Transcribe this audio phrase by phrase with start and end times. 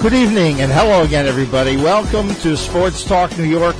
[0.00, 1.76] Good evening and hello again, everybody.
[1.76, 3.76] Welcome to Sports Talk New York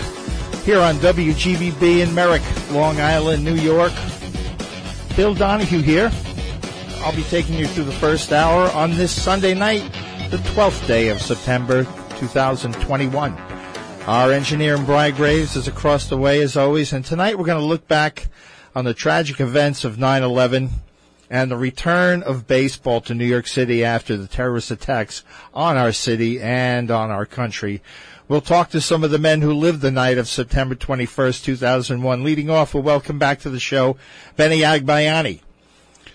[0.65, 2.43] here on WGBB in Merrick,
[2.73, 3.91] Long Island, New York.
[5.17, 6.13] Bill Donohue here.
[6.97, 9.81] I'll be taking you through the first hour on this Sunday night,
[10.31, 11.85] the 12th day of September
[12.19, 13.33] 2021.
[14.07, 17.65] Our engineer Brian Graves is across the way as always, and tonight we're going to
[17.65, 18.29] look back
[18.75, 20.69] on the tragic events of 9 11
[21.31, 25.23] and the return of baseball to New York City after the terrorist attacks
[25.55, 27.81] on our city and on our country.
[28.27, 32.25] We'll talk to some of the men who lived the night of September 21st, 2001.
[32.25, 33.97] Leading off, we'll welcome back to the show
[34.37, 35.41] Benny Agbayani.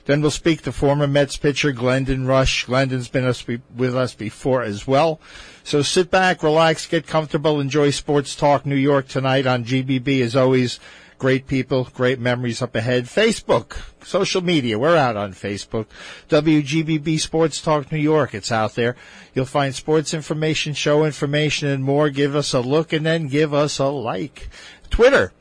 [0.05, 2.65] Then we'll speak to former Mets pitcher Glendon Rusch.
[2.65, 5.19] Glendon's been us, with us before as well.
[5.63, 10.35] So sit back, relax, get comfortable, enjoy Sports Talk New York tonight on GBB as
[10.35, 10.79] always.
[11.17, 13.05] Great people, great memories up ahead.
[13.05, 15.85] Facebook, social media, we're out on Facebook.
[16.27, 18.97] WGBB Sports Talk New York, it's out there.
[19.33, 22.09] You'll find sports information, show information, and more.
[22.09, 24.49] Give us a look and then give us a like.
[24.89, 25.31] Twitter,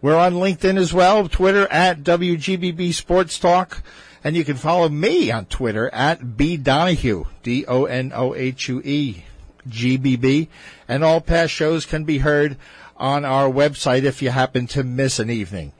[0.00, 1.28] we're on LinkedIn as well.
[1.28, 3.82] Twitter at WGBB Sports Talk.
[4.24, 8.68] And you can follow me on Twitter at B Donohue, D O N O H
[8.68, 9.24] U E,
[9.68, 10.48] G B B.
[10.88, 12.56] And all past shows can be heard
[12.98, 15.72] on our website if you happen to miss an evening.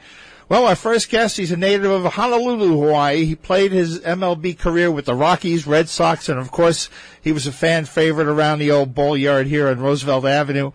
[0.49, 3.25] Well, our first guest, he's a native of Honolulu, Hawaii.
[3.25, 6.89] He played his MLB career with the Rockies, Red Sox, and of course,
[7.21, 10.71] he was a fan favorite around the old ball yard here on Roosevelt Avenue.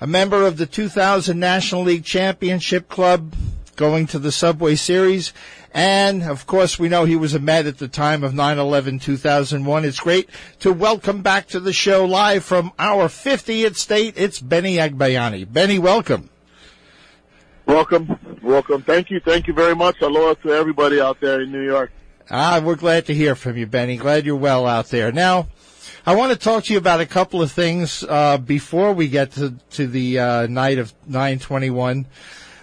[0.00, 3.34] A member of the 2000 National League Championship Club,
[3.74, 5.32] going to the Subway Series.
[5.72, 9.84] And of course, we know he was a Met at the time of 9-11 2001.
[9.84, 10.28] It's great
[10.60, 14.14] to welcome back to the show live from our 50th state.
[14.16, 15.52] It's Benny Agbayani.
[15.52, 16.30] Benny, welcome.
[17.66, 18.82] Welcome, welcome.
[18.82, 20.00] Thank you, thank you very much.
[20.00, 21.92] Aloha to everybody out there in New York.
[22.30, 23.98] Ah, we're glad to hear from you, Benny.
[23.98, 25.12] Glad you're well out there.
[25.12, 25.48] Now,
[26.06, 29.32] I want to talk to you about a couple of things uh, before we get
[29.32, 32.06] to to the uh, night of 921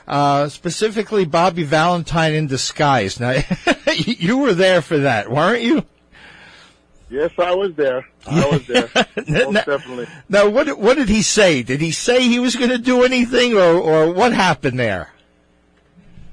[0.07, 3.19] uh, specifically Bobby Valentine in disguise.
[3.19, 3.41] Now,
[3.95, 5.85] you were there for that, weren't you?
[7.09, 8.05] Yes, I was there.
[8.25, 8.89] I was there.
[9.15, 10.07] Most now, definitely.
[10.27, 11.61] Now, what what did he say?
[11.61, 15.11] Did he say he was going to do anything, or or what happened there?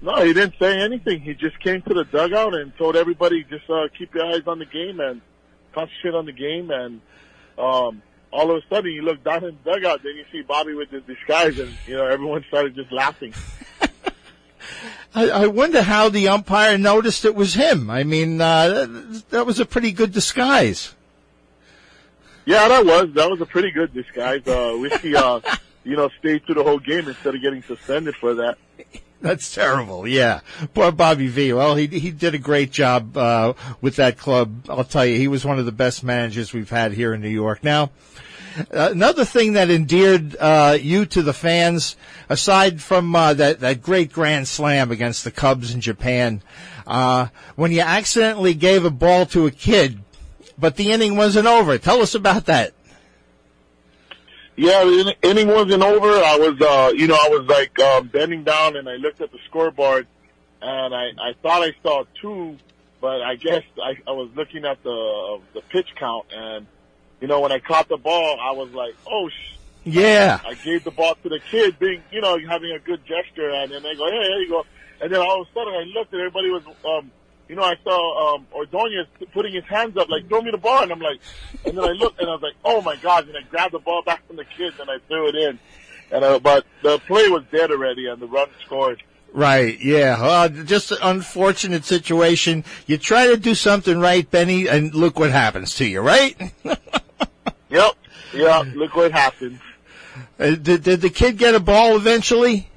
[0.01, 1.21] No, he didn't say anything.
[1.21, 4.59] He just came to the dugout and told everybody just uh, keep your eyes on
[4.59, 5.21] the game and
[5.73, 6.71] concentrate on the game.
[6.73, 7.01] And
[7.57, 8.03] um,
[8.33, 10.91] all of a sudden, you look down in the dugout, then you see Bobby with
[10.91, 13.33] his disguise, and you know everyone started just laughing.
[15.15, 17.91] I, I wonder how the umpire noticed it was him.
[17.91, 20.95] I mean, uh, that, that was a pretty good disguise.
[22.45, 24.47] Yeah, that was that was a pretty good disguise.
[24.47, 25.41] Uh, wish he, uh,
[25.85, 28.59] you know, stayed through the whole game instead of getting suspended for that.
[29.21, 30.09] That's terrible.
[30.09, 30.41] Yeah,
[30.75, 31.53] poor Bobby V.
[31.53, 34.69] Well, he he did a great job uh, with that club.
[34.69, 37.29] I'll tell you, he was one of the best managers we've had here in New
[37.29, 37.63] York.
[37.63, 37.91] Now,
[38.71, 41.97] another thing that endeared uh, you to the fans,
[42.29, 46.43] aside from uh, that that great grand slam against the Cubs in Japan,
[46.87, 50.01] uh, when you accidentally gave a ball to a kid,
[50.59, 51.79] but the inning wasn't over.
[51.79, 52.75] Tell us about that.
[54.57, 56.09] Yeah, the inning wasn't over.
[56.09, 59.33] I was, uh, you know, I was like um, bending down and I looked at
[59.33, 60.07] the scoreboard,
[60.61, 62.59] and I I thought I saw two,
[63.01, 66.67] but I guess I, I was looking at the the pitch count and
[67.23, 69.57] you know, when I caught the ball, I was like, oh, sh-.
[69.85, 70.41] Yeah.
[70.45, 73.71] I gave the ball to the kid, being, you know, having a good gesture, and
[73.71, 74.67] then they go, hey, there you go.
[75.01, 77.13] And then all of a sudden I looked and everybody was, um,
[77.49, 80.83] you know, I saw, um, Ordonez putting his hands up, like, throw me the ball.
[80.83, 81.21] And I'm like,
[81.65, 83.29] and then I looked and I was like, oh my God.
[83.29, 85.59] And I grabbed the ball back from the kid and I threw it in.
[86.11, 89.01] And, uh, but the play was dead already and the run scored.
[89.33, 90.17] Right, yeah.
[90.19, 92.65] Uh, just an unfortunate situation.
[92.87, 96.37] You try to do something right, Benny, and look what happens to you, right?
[97.73, 97.93] Yep.
[98.35, 98.65] Yeah.
[98.75, 99.59] Look what happened.
[100.39, 102.69] Uh, did, did the kid get a ball eventually?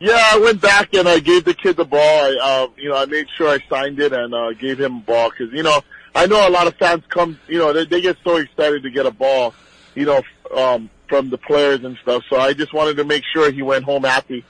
[0.00, 2.00] Yeah, I went back and I gave the kid the ball.
[2.00, 5.00] I, uh, you know, I made sure I signed it and uh, gave him a
[5.00, 5.80] ball because you know
[6.14, 8.90] I know a lot of fans come, you know, they, they get so excited to
[8.90, 9.54] get a ball,
[9.94, 10.22] you know,
[10.56, 12.24] um, from the players and stuff.
[12.28, 14.44] So I just wanted to make sure he went home happy.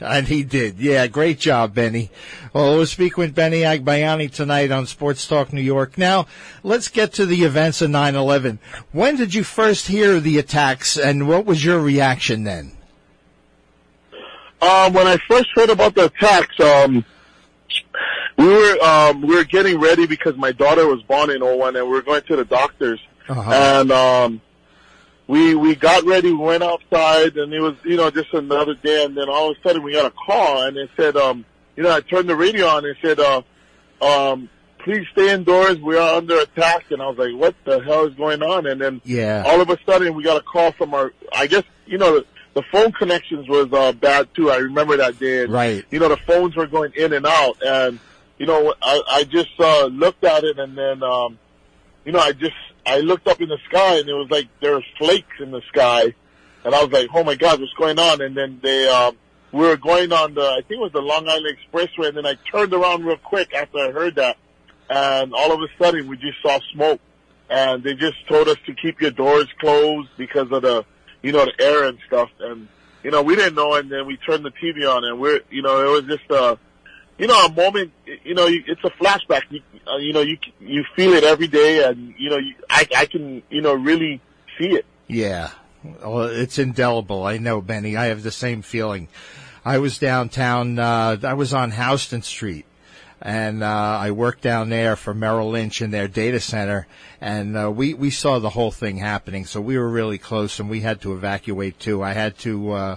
[0.00, 0.78] And he did.
[0.78, 2.10] Yeah, great job, Benny.
[2.52, 5.98] Well, we'll speak with Benny Agbayani tonight on Sports Talk New York.
[5.98, 6.26] Now,
[6.62, 8.58] let's get to the events of 9-11.
[8.92, 12.72] When did you first hear the attacks and what was your reaction then?
[14.60, 17.04] Um, when I first heard about the attacks, um,
[18.36, 21.84] we were um, we were getting ready because my daughter was born in 01 and
[21.86, 23.00] we were going to the doctors.
[23.28, 23.50] Uh-huh.
[23.50, 24.40] And um,
[25.28, 29.04] we we got ready, we went outside, and it was you know just another day.
[29.04, 31.44] And then all of a sudden we got a call, and it said, um,
[31.76, 33.42] you know, I turned the radio on and it said, uh,
[34.02, 34.48] um,
[34.80, 35.78] please stay indoors.
[35.78, 36.90] We are under attack.
[36.90, 38.66] And I was like, what the hell is going on?
[38.66, 39.44] And then Yeah.
[39.46, 42.26] all of a sudden we got a call from our, I guess, you know, the,
[42.54, 44.50] the phone connections was uh, bad too.
[44.50, 45.44] I remember that day.
[45.44, 45.84] And, Right.
[45.92, 47.58] You know, the phones were going in and out.
[47.64, 48.00] And,
[48.38, 51.38] you know, I, I just uh, looked at it and then, um,
[52.08, 52.56] you know, I just,
[52.86, 55.60] I looked up in the sky and it was like there were flakes in the
[55.68, 56.14] sky.
[56.64, 58.22] And I was like, oh my God, what's going on?
[58.22, 59.14] And then they, um,
[59.52, 62.08] we were going on the, I think it was the Long Island Expressway.
[62.08, 64.38] And then I turned around real quick after I heard that.
[64.88, 67.02] And all of a sudden we just saw smoke
[67.50, 70.86] and they just told us to keep your doors closed because of the,
[71.20, 72.30] you know, the air and stuff.
[72.40, 72.68] And,
[73.04, 73.74] you know, we didn't know.
[73.74, 76.58] And then we turned the TV on and we're, you know, it was just a,
[77.18, 77.92] you know, a moment,
[78.24, 79.42] you know, it's a flashback.
[79.50, 82.86] You, uh, you know, you, you feel it every day and, you know, you, I,
[82.96, 84.20] I can, you know, really
[84.56, 84.86] see it.
[85.08, 85.50] Yeah.
[85.82, 87.24] Well, it's indelible.
[87.24, 87.96] I know, Benny.
[87.96, 89.08] I have the same feeling.
[89.64, 92.64] I was downtown, uh, I was on Houston Street
[93.20, 96.86] and, uh, I worked down there for Merrill Lynch in their data center
[97.20, 99.44] and, uh, we, we saw the whole thing happening.
[99.44, 102.02] So we were really close and we had to evacuate too.
[102.02, 102.96] I had to, uh,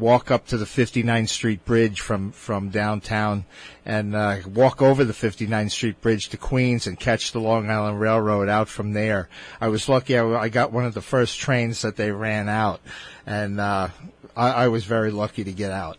[0.00, 3.44] walk up to the 59th Street Bridge from, from downtown
[3.84, 8.00] and uh, walk over the 59th Street Bridge to Queens and catch the Long Island
[8.00, 9.28] Railroad out from there.
[9.60, 12.80] I was lucky I, I got one of the first trains that they ran out
[13.26, 13.88] and uh,
[14.36, 15.98] I, I was very lucky to get out.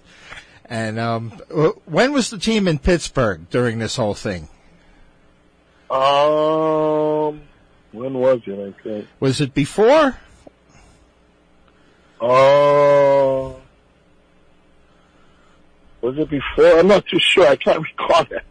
[0.66, 1.32] And um,
[1.86, 4.48] when was the team in Pittsburgh during this whole thing?
[5.90, 7.42] Um,
[7.92, 8.58] when was it?
[8.58, 9.08] I think.
[9.20, 10.18] Was it before?
[12.22, 13.52] Uh,
[16.02, 16.80] was it before?
[16.80, 17.48] I'm not too sure.
[17.48, 18.44] I can't recall that.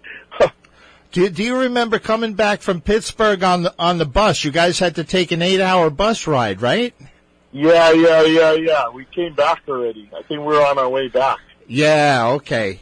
[1.12, 4.44] Do, do you remember coming back from Pittsburgh on the on the bus?
[4.44, 6.94] You guys had to take an eight hour bus ride, right?
[7.52, 8.88] yeah, yeah, yeah, yeah.
[8.90, 10.08] We came back already.
[10.16, 11.38] I think we were on our way back.
[11.66, 12.80] Yeah, okay.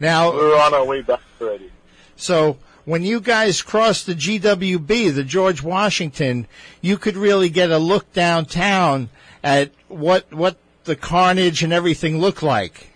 [0.00, 1.70] Now, We were on our way back already.
[2.16, 6.48] So when you guys crossed the GWB, the George Washington,
[6.80, 9.08] you could really get a look downtown
[9.44, 12.91] at what what the carnage and everything looked like.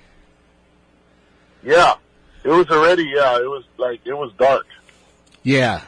[1.67, 1.95] Yeah,
[2.45, 3.03] it was already.
[3.03, 4.67] Yeah, it was like it was dark.
[5.43, 5.83] Yeah.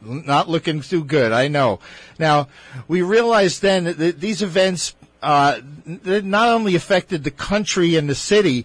[0.00, 1.80] Not looking too good, I know.
[2.18, 2.48] Now,
[2.86, 8.64] we realized then that these events uh, not only affected the country and the city,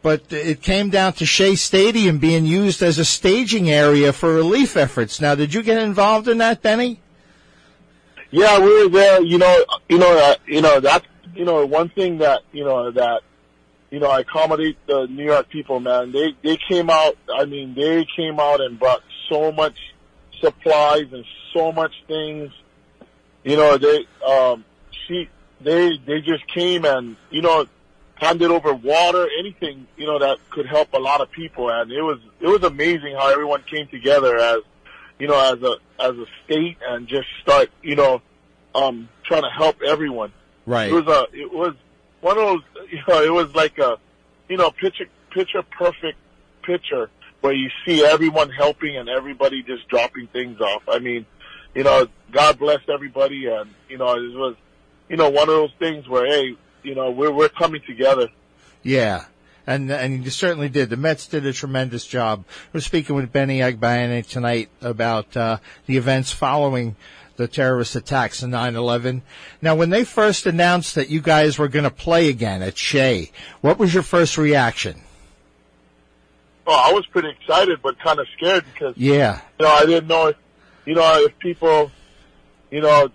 [0.00, 4.76] but it came down to Shea Stadium being used as a staging area for relief
[4.76, 5.20] efforts.
[5.20, 7.00] Now, did you get involved in that, Benny?
[8.30, 9.20] Yeah, we were there.
[9.22, 12.90] You know, you know, uh, you know that's you know one thing that you know
[12.92, 13.22] that
[13.90, 16.12] you know I accommodate the New York people, man.
[16.12, 17.16] They they came out.
[17.34, 19.78] I mean, they came out and brought so much
[20.40, 21.24] supplies and
[21.54, 22.52] so much things.
[23.44, 24.64] You know, they um
[25.06, 25.28] she
[25.60, 27.66] they they just came and you know
[28.14, 32.02] handed over water, anything you know that could help a lot of people, and it
[32.02, 34.58] was it was amazing how everyone came together as
[35.18, 38.20] you know as a as a state and just start you know
[38.74, 40.32] um trying to help everyone.
[40.66, 40.90] Right.
[40.90, 41.74] It was a it was
[42.20, 43.98] one of those you know it was like a
[44.48, 46.18] you know picture picture perfect
[46.62, 50.82] picture where you see everyone helping and everybody just dropping things off.
[50.88, 51.24] I mean,
[51.72, 54.56] you know, God bless everybody and you know it was
[55.08, 58.28] you know one of those things where hey you know we're we're coming together.
[58.82, 59.26] Yeah.
[59.66, 60.88] And, and you certainly did.
[60.88, 62.46] The Mets did a tremendous job.
[62.72, 66.96] We're speaking with Benny Agbayani tonight about uh, the events following
[67.38, 69.22] the terrorist attacks in 9/11.
[69.62, 73.30] Now, when they first announced that you guys were going to play again at Shea,
[73.62, 75.00] what was your first reaction?
[76.66, 80.08] Oh, I was pretty excited but kind of scared because Yeah, you know I didn't
[80.08, 80.36] know if
[80.84, 81.90] you know if people
[82.70, 83.08] you know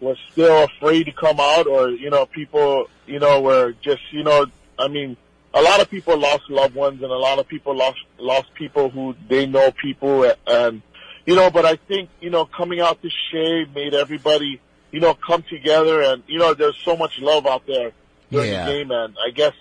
[0.00, 4.24] were still afraid to come out or you know people you know were just you
[4.24, 4.44] know
[4.78, 5.16] I mean
[5.54, 8.90] a lot of people lost loved ones and a lot of people lost lost people
[8.90, 10.82] who they know people and
[11.28, 14.52] you know but I think you know coming out to Shea made everybody
[14.94, 17.92] you know come together and you know there's so much love out there
[18.30, 18.64] during Yeah.
[18.66, 19.52] the game and I guess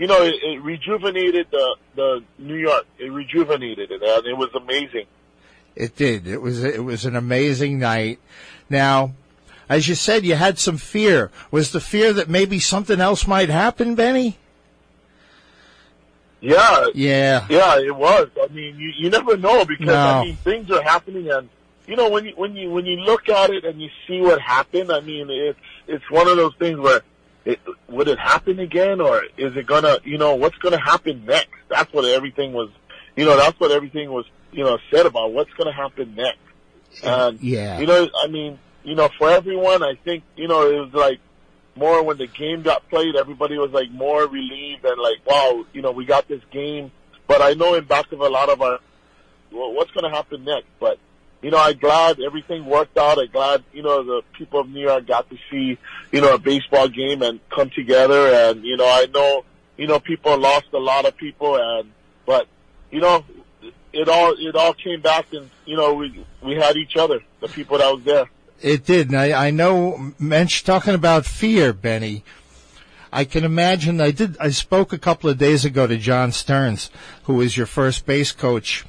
[0.00, 1.66] you know it, it rejuvenated the
[2.00, 5.06] the New York it rejuvenated it and it was amazing.
[5.84, 6.26] it did.
[6.26, 8.18] It was it was an amazing night.
[8.70, 9.12] Now,
[9.68, 11.30] as you said, you had some fear.
[11.50, 14.36] Was the fear that maybe something else might happen, Benny?
[16.44, 17.46] Yeah, Yeah.
[17.48, 18.28] yeah, it was.
[18.42, 19.94] I mean, you you never know because No.
[19.96, 21.48] I mean things are happening, and
[21.86, 24.40] you know when you when you when you look at it and you see what
[24.40, 24.92] happened.
[24.92, 25.58] I mean, it's
[25.88, 27.00] it's one of those things where.
[27.46, 31.50] It, would it happen again, or is it gonna, you know, what's gonna happen next?
[31.68, 32.70] That's what everything was,
[33.16, 36.38] you know, that's what everything was, you know, said about what's gonna happen next.
[37.02, 37.78] And Yeah.
[37.80, 41.18] you know, I mean, you know, for everyone, I think, you know, it was like
[41.76, 45.82] more when the game got played, everybody was like more relieved and like, wow, you
[45.82, 46.92] know, we got this game.
[47.26, 48.78] But I know in back of a lot of our,
[49.50, 50.68] well, what's going to happen next?
[50.78, 50.98] But,
[51.42, 53.18] you know, I'm glad everything worked out.
[53.18, 55.78] I'm glad, you know, the people of New York got to see,
[56.12, 58.28] you know, a baseball game and come together.
[58.28, 59.44] And, you know, I know,
[59.76, 61.90] you know, people lost a lot of people and,
[62.26, 62.46] but,
[62.90, 63.24] you know,
[63.92, 67.48] it all, it all came back and, you know, we, we had each other, the
[67.48, 68.28] people that was there.
[68.60, 69.08] It did.
[69.08, 72.24] And I, I know, Mensch, talking about fear, Benny,
[73.12, 76.90] I can imagine, I did, I spoke a couple of days ago to John Stearns,
[77.24, 78.84] who was your first base coach,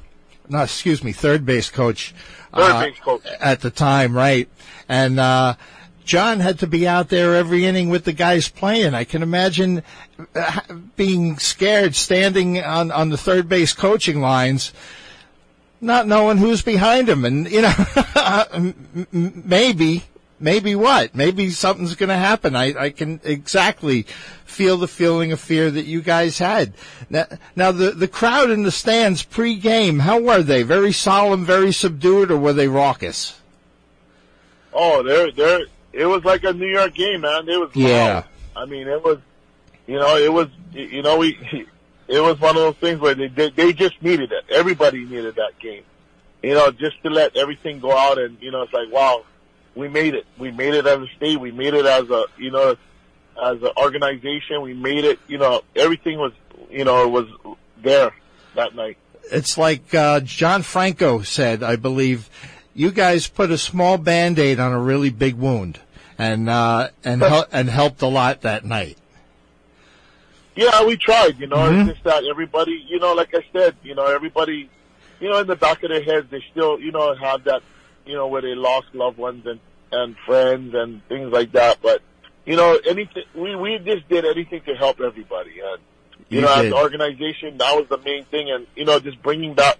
[0.48, 2.14] no, excuse me, third base coach.
[2.54, 3.22] Third uh, base coach.
[3.40, 4.48] At the time, right.
[4.88, 5.54] And, uh,
[6.06, 8.94] John had to be out there every inning with the guys playing.
[8.94, 9.82] I can imagine
[10.36, 10.60] uh,
[10.94, 14.72] being scared standing on, on the third base coaching lines,
[15.80, 17.24] not knowing who's behind him.
[17.24, 18.72] And, you know,
[19.12, 20.04] maybe,
[20.40, 21.14] maybe what?
[21.14, 22.56] Maybe something's going to happen.
[22.56, 24.02] I, I can exactly
[24.44, 26.72] feel the feeling of fear that you guys had.
[27.10, 30.62] Now, now the, the crowd in the stands pre-game, how were they?
[30.62, 33.40] Very solemn, very subdued, or were they raucous?
[34.76, 35.66] Oh, they're they're.
[35.92, 37.48] It was like a New York game, man.
[37.48, 37.70] It was.
[37.74, 38.14] Yeah.
[38.14, 38.24] loud.
[38.54, 39.18] I mean, it was.
[39.86, 40.48] You know, it was.
[40.72, 41.66] You know, we.
[42.08, 44.44] It was one of those things where they they, they just needed it.
[44.50, 45.82] Everybody needed that game.
[46.42, 49.24] You know, just to let everything go out, and you know, it's like, wow,
[49.74, 50.26] we made it.
[50.38, 51.40] We made it as a state.
[51.40, 52.76] We made it as a, you know,
[53.42, 54.62] as an organization.
[54.62, 55.18] We made it.
[55.26, 56.32] You know, everything was,
[56.70, 57.26] you know, was
[57.82, 58.12] there
[58.54, 58.98] that night.
[59.32, 62.30] It's like uh, John Franco said, I believe,
[62.74, 65.80] you guys put a small band-aid on a really big wound,
[66.16, 68.98] and uh, and hel- and helped a lot that night.
[70.56, 71.80] Yeah, we tried, you know, Mhm.
[71.82, 74.70] it's just that everybody, you know, like I said, you know, everybody,
[75.20, 77.62] you know, in the back of their heads, they still, you know, have that,
[78.06, 79.60] you know, where they lost loved ones and,
[79.92, 81.78] and friends and things like that.
[81.82, 82.00] But,
[82.46, 85.60] you know, anything, we, we just did anything to help everybody.
[85.60, 85.78] And,
[86.30, 86.66] you, You know, did.
[86.66, 88.50] as an organization, that was the main thing.
[88.50, 89.76] And, you know, just bringing back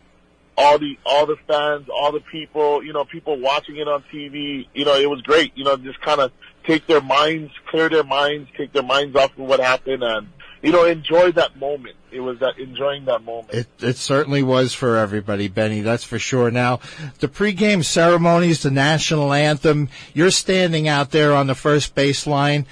[0.59, 4.67] all the, all the fans, all the people, you know, people watching it on TV,
[4.75, 6.33] you know, it was great, you know, just kind of
[6.65, 10.29] take their minds, clear their minds, take their minds off of what happened and,
[10.63, 11.97] you know, enjoy that moment.
[12.11, 13.53] It was that enjoying that moment.
[13.55, 15.81] It it certainly was for everybody, Benny.
[15.83, 16.51] That's for sure.
[16.51, 16.81] Now,
[17.19, 19.89] the pregame ceremonies, the national anthem.
[20.15, 22.65] You're standing out there on the first baseline.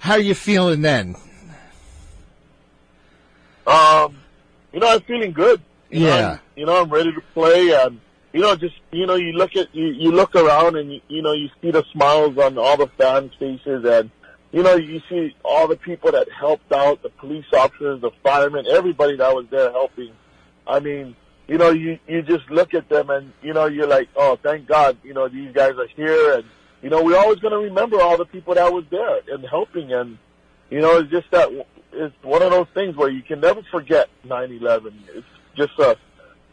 [0.00, 1.16] How are you feeling then?
[3.66, 4.16] Um,
[4.72, 5.60] you know, I'm feeling good.
[5.90, 6.30] You know, Yeah.
[6.32, 8.00] I'm, you know, I'm ready to play, and
[8.32, 11.22] you know, just you know, you look at you, you look around, and you, you
[11.22, 14.10] know, you see the smiles on all the fans' faces, and
[14.52, 18.66] you know, you see all the people that helped out, the police officers, the firemen,
[18.66, 20.12] everybody that was there helping.
[20.66, 21.16] I mean,
[21.48, 24.66] you know, you you just look at them, and you know, you're like, oh, thank
[24.66, 26.44] God, you know, these guys are here, and
[26.82, 29.92] you know, we're always going to remember all the people that was there and helping,
[29.92, 30.18] and
[30.70, 31.50] you know, it's just that
[31.92, 34.92] it's one of those things where you can never forget 9/11.
[35.14, 35.96] It's just a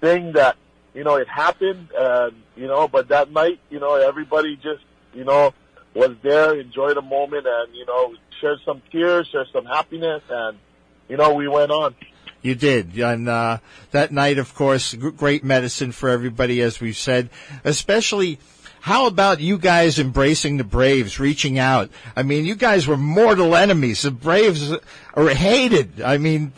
[0.01, 0.57] thing that
[0.93, 4.83] you know it happened, and you know, but that night, you know, everybody just
[5.13, 5.53] you know
[5.93, 10.57] was there, enjoyed the moment, and you know, shared some tears, shared some happiness, and
[11.09, 11.95] you know, we went on.
[12.41, 13.59] You did, and uh,
[13.91, 17.29] that night, of course, great medicine for everybody, as we've said.
[17.63, 18.37] Especially,
[18.81, 21.89] how about you guys embracing the Braves, reaching out?
[22.17, 24.01] I mean, you guys were mortal enemies.
[24.01, 24.73] The Braves
[25.13, 26.01] are hated.
[26.01, 26.51] I mean,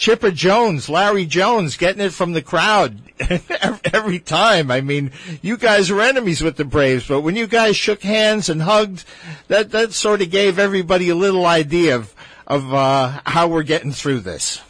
[0.00, 3.02] Chipper Jones, Larry Jones, getting it from the crowd
[3.92, 4.70] every time.
[4.70, 8.48] I mean, you guys were enemies with the Braves, but when you guys shook hands
[8.48, 9.04] and hugged,
[9.48, 12.14] that that sort of gave everybody a little idea of
[12.46, 14.62] of uh, how we're getting through this.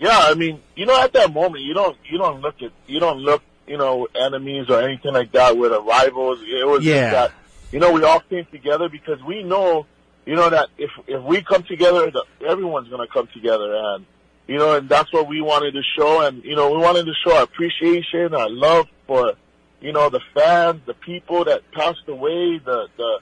[0.00, 3.00] Yeah, I mean, you know, at that moment, you don't you don't look at you
[3.00, 6.38] don't look you know enemies or anything like that with rivals.
[6.42, 7.10] It was Yeah.
[7.10, 7.32] just that
[7.70, 9.84] you know we all came together because we know
[10.26, 14.06] you know that if if we come together, the, everyone's gonna come together, and
[14.46, 17.14] you know, and that's what we wanted to show, and you know, we wanted to
[17.24, 19.34] show our appreciation, our love for
[19.80, 23.18] you know the fans, the people that passed away, the the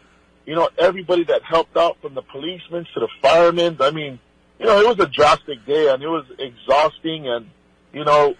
[0.46, 3.76] you know everybody that helped out from the policemen to the firemen.
[3.80, 4.18] I mean
[4.62, 7.50] you know, it was a drastic day and it was exhausting and,
[7.92, 8.36] you know,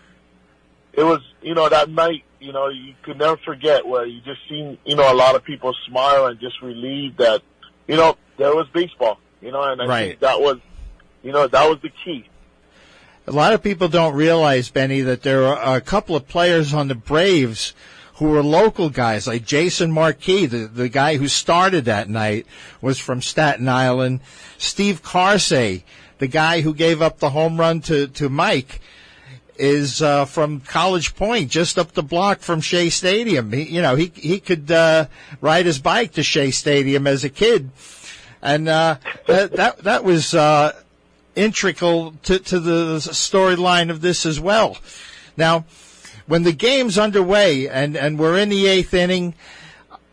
[0.93, 4.39] it was, you know, that night, you know, you could never forget where you just
[4.49, 7.43] seen, you know, a lot of people smile and just relieved that,
[7.89, 10.09] you know, there was baseball, you know, and I Right.
[10.09, 10.59] think that was,
[11.23, 12.25] you know, that was the key.
[13.27, 16.89] A lot of people don't realize, Benny, that there are a couple of players on
[16.89, 17.73] the Braves
[18.15, 22.47] who were local guys, like Jason Marquis, the, the guy who started that night,
[22.81, 24.21] was from Staten Island.
[24.59, 25.85] Steve Karsay,
[26.19, 28.81] the guy who gave up the home run to, to Mike,
[29.57, 33.53] is uh, from College Point, just up the block from Shea Stadium.
[33.53, 35.07] He, you know, he he could uh,
[35.41, 37.71] ride his bike to Shea Stadium as a kid,
[38.43, 38.97] and uh,
[39.27, 40.73] that that that was uh,
[41.35, 44.77] integral to to the storyline of this as well.
[45.37, 45.65] Now,
[46.27, 49.35] when the game's underway and and we're in the eighth inning.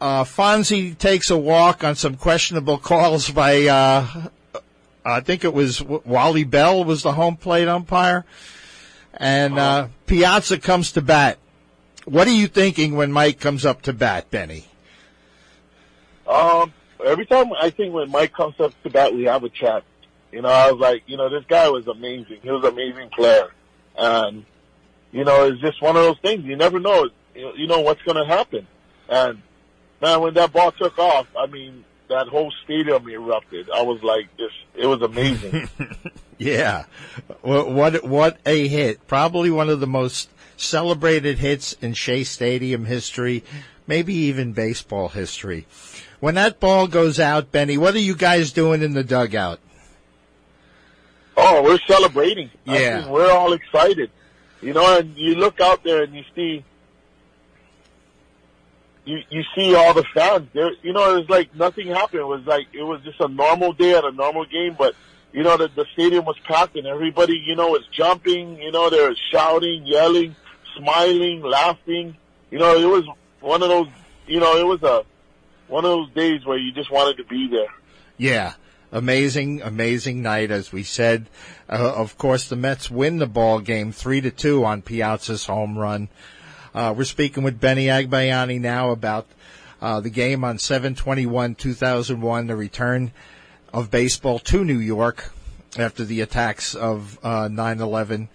[0.02, 4.08] Uh, Fonzie takes a walk on some questionable calls by, uh,
[5.04, 8.24] I think it was Wally Bell was the home plate umpire
[9.14, 11.38] and uh, Piazza comes to bat.
[12.06, 14.66] What are you thinking when Mike comes up to bat, Benny?
[16.26, 19.84] Um, every time I think when Mike comes up to bat, we have a chat.
[20.32, 22.40] You know, I was like, you know, this guy was amazing.
[22.42, 23.48] He was an amazing player,
[23.98, 24.46] and
[25.12, 26.46] you know, it's just one of those things.
[26.46, 28.68] You never know, you know, what's going to happen.
[29.08, 29.42] And
[30.02, 33.70] man, when that ball took off, I mean, that whole stadium erupted.
[33.70, 35.70] I was like, this, it was amazing.
[36.38, 36.86] yeah.
[37.42, 39.08] What, what a hit.
[39.08, 43.44] Probably one of the most celebrated hits in Shea Stadium history,
[43.88, 45.66] maybe even baseball history.
[46.20, 49.60] When that ball goes out, Benny, what are you guys doing in the dugout?
[51.38, 52.52] Oh, we're celebrating.
[52.66, 52.74] Yeah.
[52.74, 54.12] I mean, we're all excited.
[54.62, 56.66] You know, and you look out there and you see
[59.06, 60.72] you you see all the fans there.
[60.84, 62.22] You know, it was like nothing happened.
[62.22, 64.96] It was like it was just a normal day at a normal game, but
[65.32, 68.62] you know the the stadium was packed and everybody you know was jumping.
[68.62, 70.36] You know, they were shouting, yelling,
[70.78, 72.16] smiling, laughing.
[72.52, 73.06] You know, it was
[73.40, 73.88] one of those.
[74.28, 75.06] You know, it was a
[75.70, 77.74] one of those days where you just wanted to be there.
[78.18, 78.54] Yeah.
[78.92, 81.28] Amazing, amazing night, as we said.
[81.70, 85.78] Uh, of course, the Mets win the ball game three to two on Piazza's home
[85.78, 86.10] run.
[86.74, 89.28] Uh, we're speaking with Benny Agbayani now about
[89.82, 93.12] uh, the game on 7-21-2001, the return
[93.72, 95.32] of baseball to New York
[95.78, 98.28] after the attacks of uh, 9/11.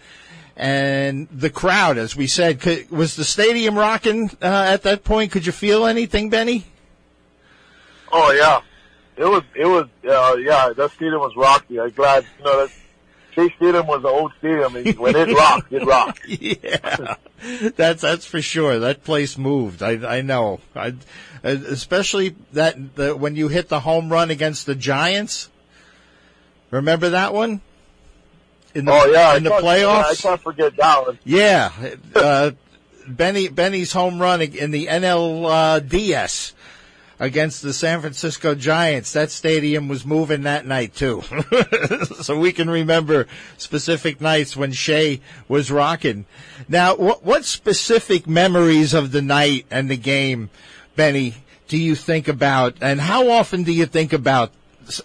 [0.56, 5.32] And the crowd, as we said, could, was the stadium rocking uh, at that point?
[5.32, 6.66] Could you feel anything, Benny?
[8.16, 8.61] Oh yeah,
[9.16, 9.42] it was.
[9.57, 9.88] It was.
[10.09, 11.81] Uh, yeah, that stadium was rocky.
[11.81, 12.24] I'm glad.
[12.38, 12.74] You know, that
[13.33, 16.29] Shea Stadium was an old stadium, and when it rocked, it rocked.
[16.29, 17.16] yeah,
[17.77, 18.79] that's that's for sure.
[18.79, 19.83] That place moved.
[19.83, 20.61] I I know.
[20.77, 20.94] I,
[21.42, 25.50] especially that the, when you hit the home run against the Giants.
[26.70, 27.61] Remember that one?
[28.74, 30.03] In the, oh yeah, in the playoffs.
[30.03, 31.18] Yeah, I can't forget that one.
[31.24, 31.72] Yeah,
[32.14, 32.53] uh,
[33.09, 36.53] Benny Benny's home run in the NLDS
[37.18, 39.12] against the San Francisco Giants.
[39.12, 41.22] That stadium was moving that night too.
[42.20, 46.27] so we can remember specific nights when Shea was rocking.
[46.68, 50.50] Now, what, what specific memories of the night and the game,
[50.96, 51.35] Benny,
[51.68, 52.77] do you think about?
[52.81, 54.53] And how often do you think about,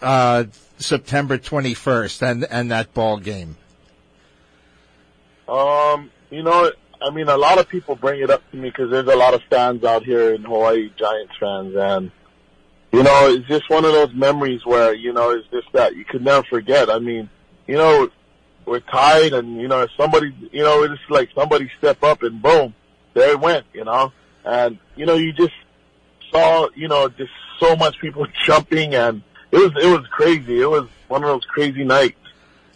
[0.02, 0.46] uh,
[0.78, 3.58] September 21st and, and that ball game?
[5.48, 6.72] Um, you know,
[7.10, 9.34] I mean, a lot of people bring it up to me because there's a lot
[9.34, 12.12] of fans out here in Hawaii, Giants fans, and
[12.92, 16.06] you know, it's just one of those memories where you know it's just that you
[16.06, 16.88] could never forget.
[16.88, 17.28] I mean,
[17.66, 18.12] you know,
[18.68, 22.76] we're tied, and you know, somebody, you know, it's like somebody step up and boom,
[23.16, 24.14] there it went, you know,
[24.46, 25.56] and you know, you just
[26.32, 30.62] saw, you know, just so much people jumping, and it was it was crazy.
[30.62, 32.22] It was one of those crazy nights,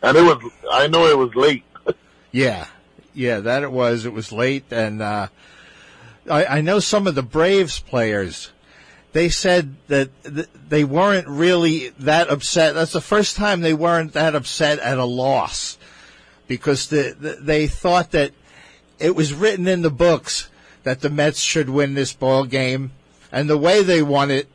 [0.02, 0.52] and it was.
[0.72, 1.64] I know it was late.
[2.32, 2.66] yeah,
[3.14, 4.06] yeah, that it was.
[4.06, 5.28] It was late, and uh,
[6.30, 8.52] I, I know some of the Braves players.
[9.12, 12.74] They said that th- they weren't really that upset.
[12.74, 15.78] That's the first time they weren't that upset at a loss,
[16.48, 18.32] because the, the, they thought that
[19.00, 20.50] it was written in the books
[20.84, 22.92] that the Mets should win this ball game,
[23.32, 24.48] and the way they won it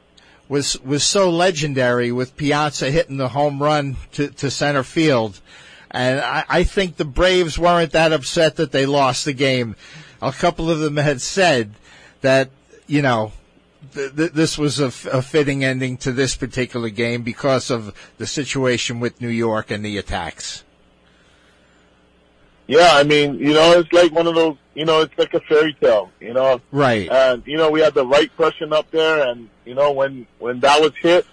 [0.49, 5.41] was was so legendary with Piazza hitting the home run to, to center field
[5.91, 9.77] and I, I think the Braves weren't that upset that they lost the game.
[10.21, 11.75] A couple of them had said
[12.21, 12.51] that,
[12.87, 13.33] you know,
[13.95, 17.95] th- th- this was a, f- a fitting ending to this particular game because of
[18.19, 20.65] the situation with New York and the attacks.
[22.67, 25.41] Yeah, I mean, you know, it's like one of those, you know, it's like a
[25.41, 26.61] fairy tale, you know.
[26.71, 27.11] Right.
[27.11, 30.61] And you know, we had the right person up there, and you know, when when
[30.61, 31.27] that was hit,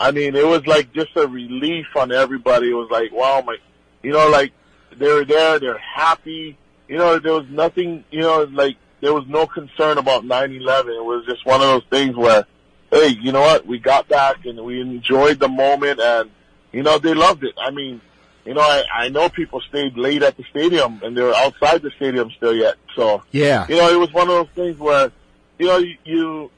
[0.00, 2.70] I mean, it was like just a relief on everybody.
[2.70, 3.58] It was like, wow, my,
[4.02, 4.52] you know, like
[4.96, 6.56] they were there, they're happy.
[6.88, 10.96] You know, there was nothing, you know, like there was no concern about 9/11.
[10.96, 12.46] It was just one of those things where,
[12.90, 13.66] hey, you know what?
[13.66, 16.30] We got back and we enjoyed the moment, and
[16.72, 17.54] you know they loved it.
[17.58, 18.00] I mean,
[18.44, 21.82] you know, I, I know people stayed late at the stadium and they were outside
[21.82, 22.76] the stadium still yet.
[22.96, 23.66] So, Yeah.
[23.68, 25.12] you know, it was one of those things where,
[25.58, 26.50] you know, you, you,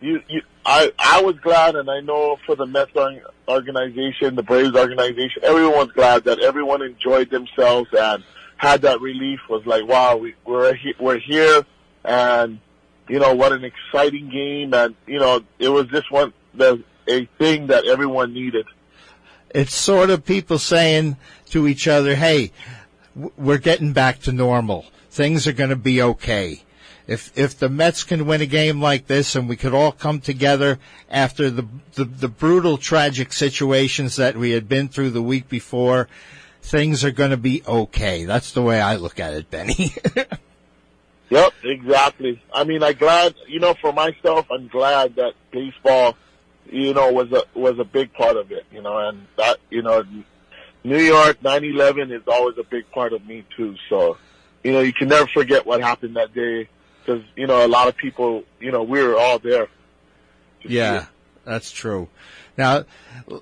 [0.00, 2.92] you, you I, I was glad and I know for the Mets
[3.48, 8.22] organization, the Braves organization, everyone was glad that everyone enjoyed themselves and
[8.58, 11.64] had that relief was like, wow, we, we're, we're here
[12.04, 12.60] and,
[13.08, 14.74] you know, what an exciting game.
[14.74, 18.66] And, you know, it was just one, the, a thing that everyone needed.
[19.54, 22.52] It's sort of people saying to each other, "Hey,
[23.14, 24.84] we're getting back to normal.
[25.10, 26.62] Things are going to be okay."
[27.08, 30.20] If if the Mets can win a game like this, and we could all come
[30.20, 30.78] together
[31.10, 36.06] after the the, the brutal, tragic situations that we had been through the week before,
[36.60, 38.26] things are going to be okay.
[38.26, 39.94] That's the way I look at it, Benny.
[41.30, 42.42] Yep, exactly.
[42.52, 46.16] I mean, I glad, you know, for myself, I'm glad that baseball,
[46.70, 49.82] you know, was a was a big part of it, you know, and that, you
[49.82, 50.04] know,
[50.84, 53.74] New York 9/11 is always a big part of me too.
[53.90, 54.16] So,
[54.64, 56.68] you know, you can never forget what happened that day
[57.08, 59.68] because you know a lot of people, you know, we were all there.
[60.62, 61.06] Yeah,
[61.44, 62.08] that's true.
[62.56, 62.84] Now,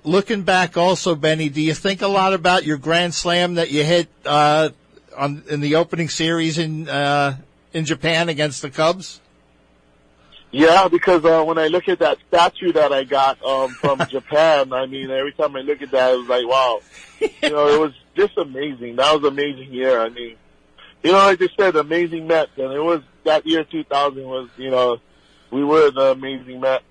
[0.03, 3.83] looking back, also, Benny, do you think a lot about your grand slam that you
[3.83, 4.69] hit uh,
[5.17, 7.37] on in the opening series in uh,
[7.73, 9.19] in Japan against the Cubs?
[10.51, 14.71] Yeah, because uh, when I look at that statue that I got um, from Japan,
[14.71, 16.79] I mean, every time I look at that, it was like, wow.
[17.19, 18.95] You know, it was just amazing.
[18.95, 19.99] That was an amazing year.
[19.99, 20.37] I mean,
[21.03, 24.69] you know, like I said, amazing Mets, and it was that year 2000 was, you
[24.71, 24.99] know,
[25.51, 26.83] we were the amazing Mets.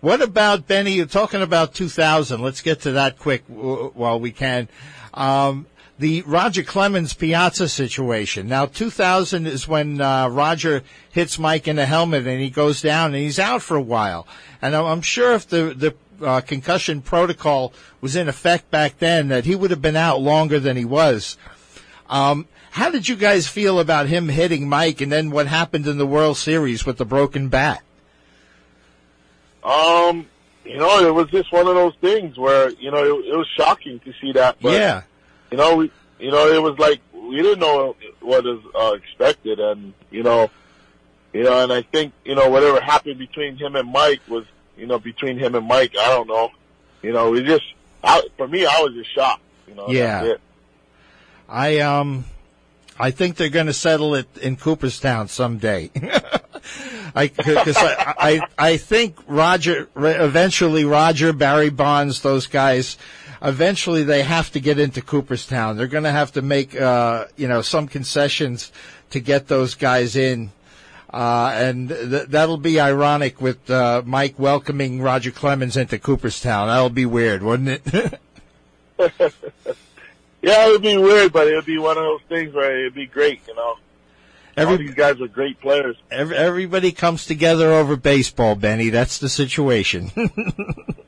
[0.00, 0.92] What about Benny?
[0.92, 2.40] You're talking about 2000.
[2.42, 4.68] Let's get to that quick while we can.
[5.14, 5.66] Um,
[5.98, 8.48] the Roger Clemens Piazza situation.
[8.48, 13.14] Now, 2000 is when uh, Roger hits Mike in the helmet and he goes down
[13.14, 14.26] and he's out for a while.
[14.60, 15.94] And I'm- I'm sure if the the
[16.26, 20.58] uh, concussion protocol was in effect back then, that he would have been out longer
[20.58, 21.36] than he was.
[22.08, 25.98] Um, how did you guys feel about him hitting Mike, and then what happened in
[25.98, 27.82] the World Series with the broken bat?
[29.62, 30.26] Um,
[30.64, 33.48] you know, it was just one of those things where, you know, it, it was
[33.56, 34.56] shocking to see that.
[34.60, 35.02] But, yeah.
[35.50, 39.58] you know, we, you know, it was like we didn't know what is uh, expected,
[39.58, 40.50] and you know,
[41.32, 44.44] you know, and I think you know whatever happened between him and Mike was,
[44.76, 45.94] you know, between him and Mike.
[45.98, 46.50] I don't know,
[47.02, 47.64] you know, we just,
[48.04, 49.42] I, for me, I was just shocked.
[49.66, 50.34] You know, Yeah.
[51.52, 52.24] I um,
[52.98, 55.90] I think they're going to settle it in Cooperstown someday.
[57.14, 62.96] I because I, I I think Roger eventually Roger Barry Bonds those guys
[63.42, 65.76] eventually they have to get into Cooperstown.
[65.76, 68.72] They're going to have to make uh you know some concessions
[69.10, 70.52] to get those guys in.
[71.12, 76.68] Uh, and th- that'll be ironic with uh, Mike welcoming Roger Clemens into Cooperstown.
[76.68, 78.18] That'll be weird, wouldn't it?
[80.42, 82.94] Yeah, it would be weird, but it would be one of those things where it'd
[82.94, 83.40] be great.
[83.46, 83.76] You know,
[84.58, 85.96] all these guys are great players.
[86.10, 88.90] Every, everybody comes together over baseball, Benny.
[88.90, 90.10] That's the situation.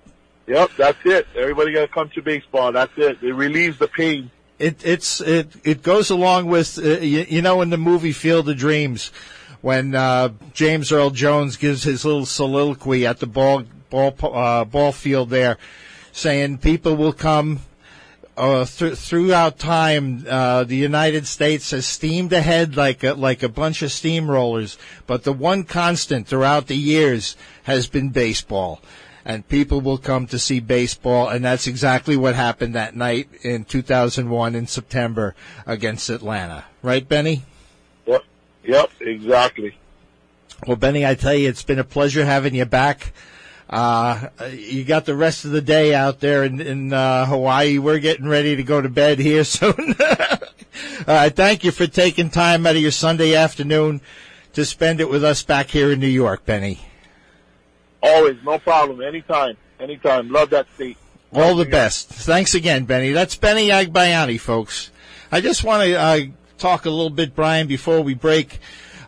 [0.46, 1.26] Yep, that's it.
[1.34, 2.72] Everybody got to come to baseball.
[2.72, 3.22] That's it.
[3.22, 4.30] It relieves the pain.
[4.58, 8.48] it it's it it goes along with uh, you, you know in the movie Field
[8.48, 9.10] of Dreams
[9.62, 14.92] when uh, James Earl Jones gives his little soliloquy at the ball ball uh, ball
[14.92, 15.56] field there,
[16.12, 17.60] saying people will come.
[18.36, 23.48] Uh, th- throughout time, uh, the United States has steamed ahead like a, like a
[23.48, 28.80] bunch of steamrollers, but the one constant throughout the years has been baseball.
[29.24, 33.64] And people will come to see baseball, and that's exactly what happened that night in
[33.64, 36.64] 2001 in September against Atlanta.
[36.82, 37.42] Right, Benny?
[38.06, 38.24] Yep,
[38.64, 39.78] yep, exactly.
[40.66, 43.12] Well, Benny, I tell you, it's been a pleasure having you back.
[43.74, 47.78] Uh, you got the rest of the day out there in, in uh, Hawaii.
[47.78, 49.96] We're getting ready to go to bed here soon.
[51.08, 54.00] uh, thank you for taking time out of your Sunday afternoon
[54.52, 56.82] to spend it with us back here in New York, Benny.
[58.00, 59.02] Always, no problem.
[59.02, 60.30] Anytime, anytime.
[60.30, 60.96] Love that state.
[61.32, 62.08] All the best.
[62.10, 63.10] Thanks again, Benny.
[63.10, 64.92] That's Benny Agbayani, folks.
[65.32, 66.20] I just want to uh,
[66.58, 68.60] talk a little bit, Brian, before we break,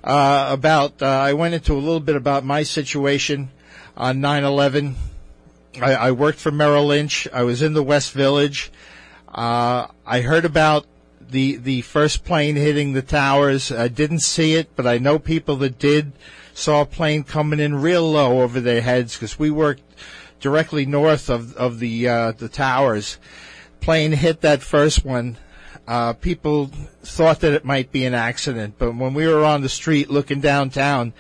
[0.03, 3.51] uh, about, uh, I went into a little bit about my situation
[3.97, 4.95] on 9-11.
[5.81, 7.29] I, I worked for Merrill Lynch.
[7.33, 8.71] I was in the West Village.
[9.29, 10.87] Uh, I heard about
[11.21, 13.73] the, the first plane hitting the towers.
[13.73, 16.13] I didn't see it, but I know people that did
[16.55, 19.83] saw a plane coming in real low over their heads because we worked
[20.41, 23.19] directly north of of the uh, the towers.
[23.81, 25.37] Plane hit that first one.
[25.87, 26.71] Uh, people
[27.03, 30.41] thought that it might be an accident, but when we were on the street looking
[30.41, 31.13] downtown,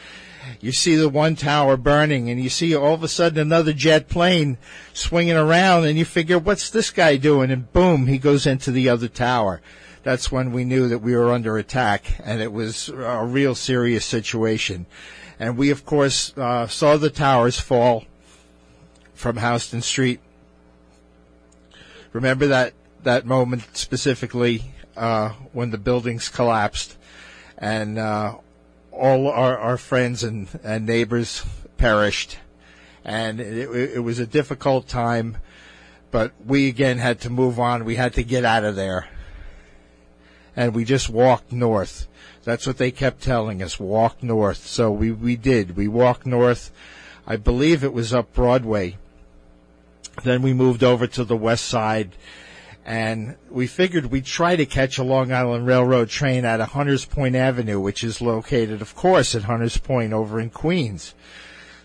[0.60, 4.08] you see the one tower burning and you see all of a sudden another jet
[4.08, 4.58] plane
[4.92, 7.50] swinging around and you figure, what's this guy doing?
[7.50, 9.60] And boom, he goes into the other tower.
[10.02, 14.04] That's when we knew that we were under attack and it was a real serious
[14.04, 14.86] situation.
[15.38, 18.04] And we, of course, uh, saw the towers fall
[19.14, 20.20] from Houston Street.
[22.12, 26.96] Remember that, that moment specifically, uh, when the buildings collapsed
[27.58, 28.36] and, uh,
[28.96, 31.44] all our, our friends and, and neighbors
[31.76, 32.38] perished.
[33.04, 35.38] And it, it was a difficult time,
[36.10, 37.84] but we again had to move on.
[37.84, 39.08] We had to get out of there.
[40.56, 42.08] And we just walked north.
[42.44, 44.66] That's what they kept telling us, walk north.
[44.66, 45.76] So we, we did.
[45.76, 46.72] We walked north.
[47.26, 48.96] I believe it was up Broadway.
[50.22, 52.16] Then we moved over to the west side
[52.86, 57.34] and we figured we'd try to catch a Long Island Railroad train at Hunters Point
[57.34, 61.12] Avenue, which is located, of course, at Hunters Point over in Queens.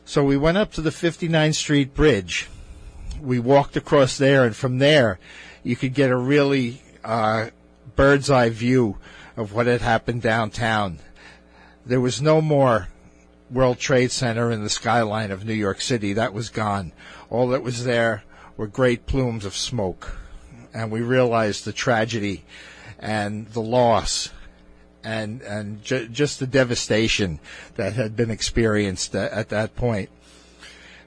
[0.06, 2.48] So we went up to the 59th Street Bridge.
[3.20, 5.18] We walked across there, and from there,
[5.64, 7.48] you could get a really uh,
[7.96, 9.00] bird's eye view
[9.36, 11.00] of what had happened downtown.
[11.84, 12.90] There was no more
[13.50, 16.14] World Trade Center in the skyline of New York City.
[16.14, 16.94] That was gone.
[17.32, 18.22] All that was there
[18.56, 20.20] were great plumes of smoke
[20.73, 22.43] and we realized the tragedy
[22.99, 24.29] and the loss
[25.03, 27.39] and and ju- just the devastation
[27.75, 30.10] that had been experienced at, at that point.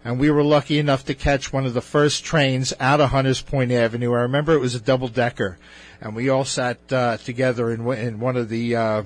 [0.04, 3.40] And we were lucky enough to catch one of the first trains out of Hunters
[3.40, 4.12] Point Avenue.
[4.12, 5.58] I remember it was a double decker,
[6.00, 9.02] and we all sat uh, together in in one of the uh,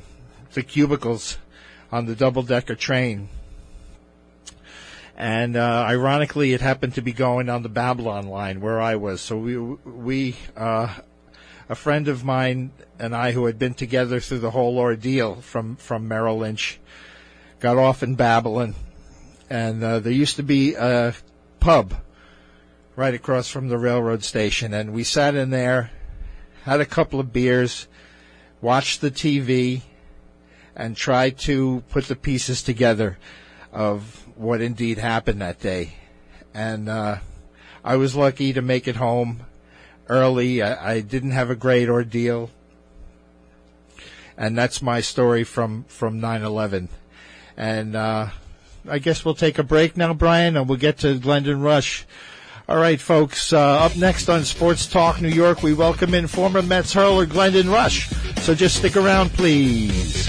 [0.54, 1.38] the cubicles
[1.92, 3.28] on the double decker train
[5.18, 9.20] and uh, ironically, it happened to be going on the Babylon line where I was.
[9.20, 10.94] So we, we, uh,
[11.68, 15.74] a friend of mine and I, who had been together through the whole ordeal from
[15.74, 16.78] from Merrill Lynch,
[17.59, 18.76] got off in Babylon,
[19.50, 21.12] and uh, there used to be a
[21.59, 21.94] pub
[22.94, 25.90] right across from the railroad station, and we sat in there,
[26.62, 27.88] had a couple of beers,
[28.61, 29.83] watched the TV,
[30.76, 33.18] and tried to put the pieces together
[33.72, 35.94] of what indeed happened that day.
[36.55, 37.18] And uh,
[37.85, 39.44] I was lucky to make it home
[40.09, 40.62] early.
[40.62, 42.51] I, I didn't have a great ordeal.
[44.37, 46.88] And that's my story from, from 9-11.
[47.57, 48.29] And uh,
[48.88, 52.05] I guess we'll take a break now, Brian, and we'll get to Glendon Rusch.
[52.68, 53.53] All right, folks.
[53.53, 57.68] Uh, up next on Sports Talk New York, we welcome in former Mets hurler Glendon
[57.68, 58.12] Rusch.
[58.42, 60.29] So just stick around, please.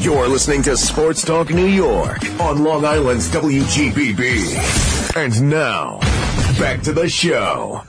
[0.00, 5.16] You're listening to Sports Talk New York on Long Island's WGBB.
[5.16, 5.98] And now,
[6.56, 7.82] back to the show.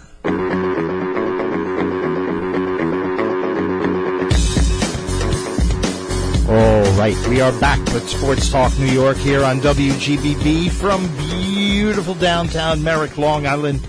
[6.49, 12.15] All right, we are back with Sports Talk New York here on WGBB from beautiful
[12.15, 13.87] downtown Merrick, Long Island.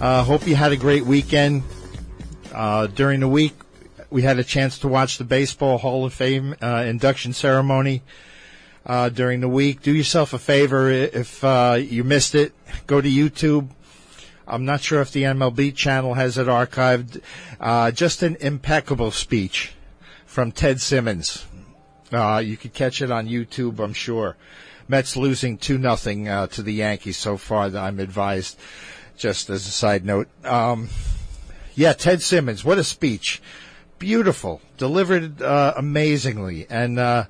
[0.00, 1.62] Uh, hope you had a great weekend.
[2.54, 3.52] Uh, during the week,
[4.12, 8.02] we had a chance to watch the Baseball Hall of Fame uh, induction ceremony
[8.84, 9.80] uh, during the week.
[9.80, 12.52] Do yourself a favor if uh, you missed it.
[12.86, 13.70] Go to YouTube.
[14.46, 17.22] I'm not sure if the MLB channel has it archived.
[17.58, 19.72] Uh, just an impeccable speech
[20.26, 21.46] from Ted Simmons.
[22.12, 24.36] Uh, you could catch it on YouTube, I'm sure.
[24.88, 27.74] Mets losing two nothing to the Yankees so far.
[27.74, 28.58] I'm advised.
[29.16, 30.28] Just as a side note.
[30.44, 30.90] Um,
[31.74, 32.62] yeah, Ted Simmons.
[32.62, 33.40] What a speech
[34.02, 37.26] beautiful, delivered uh, amazingly, and uh,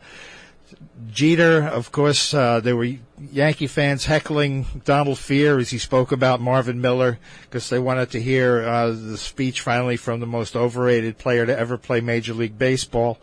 [1.11, 2.97] Jeter, of course, uh, there were
[3.31, 8.23] Yankee fans heckling Donald Fehr as he spoke about Marvin Miller because they wanted to
[8.23, 12.57] hear uh, the speech finally from the most overrated player to ever play Major League
[12.57, 13.19] Baseball.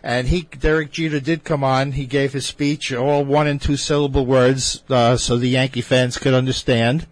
[0.00, 1.92] And he, Derek Jeter, did come on.
[1.92, 6.18] He gave his speech, all one and two syllable words, uh, so the Yankee fans
[6.18, 7.08] could understand.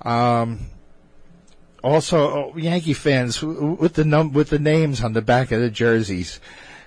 [0.00, 0.70] Um,
[1.84, 5.70] also oh, Yankee fans with the num with the names on the back of the
[5.70, 6.40] jerseys.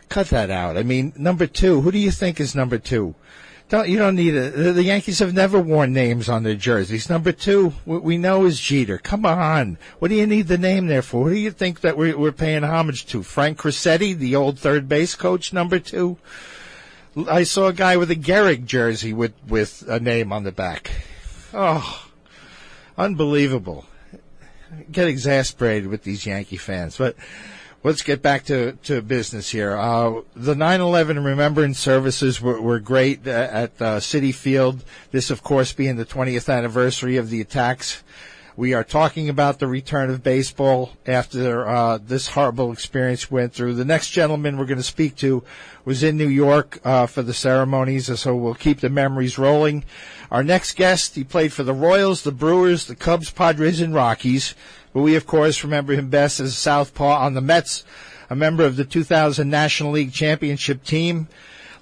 [0.10, 0.78] Cut that out.
[0.78, 1.82] I mean, number two.
[1.82, 3.16] Who do you think is number two?
[3.70, 4.74] Don't you don't need it.
[4.74, 7.10] The Yankees have never worn names on their jerseys.
[7.10, 8.98] Number two, what we know is Jeter.
[8.98, 11.28] Come on, what do you need the name there for?
[11.28, 13.24] Who do you think that we're, we're paying homage to?
[13.24, 16.18] Frank Crosetti, the old third base coach, number two.
[17.30, 20.92] I saw a guy with a Gehrig jersey with with a name on the back.
[21.54, 22.08] Oh,
[22.98, 23.86] unbelievable!
[24.92, 27.16] Get exasperated with these Yankee fans, but
[27.84, 29.76] let's get back to, to business here.
[29.76, 34.84] Uh, the 9/11 remembrance services were, were great at uh, Citi Field.
[35.12, 38.04] This, of course, being the 20th anniversary of the attacks.
[38.58, 43.76] We are talking about the return of baseball after uh, this horrible experience went through.
[43.76, 45.44] The next gentleman we're going to speak to
[45.86, 49.86] was in New York uh, for the ceremonies, so we'll keep the memories rolling.
[50.32, 54.56] Our next guest, he played for the Royals, the Brewers, the Cubs, Padres, and Rockies.
[54.92, 57.84] But we, of course, remember him best as a southpaw on the Mets,
[58.28, 61.28] a member of the 2000 National League Championship team.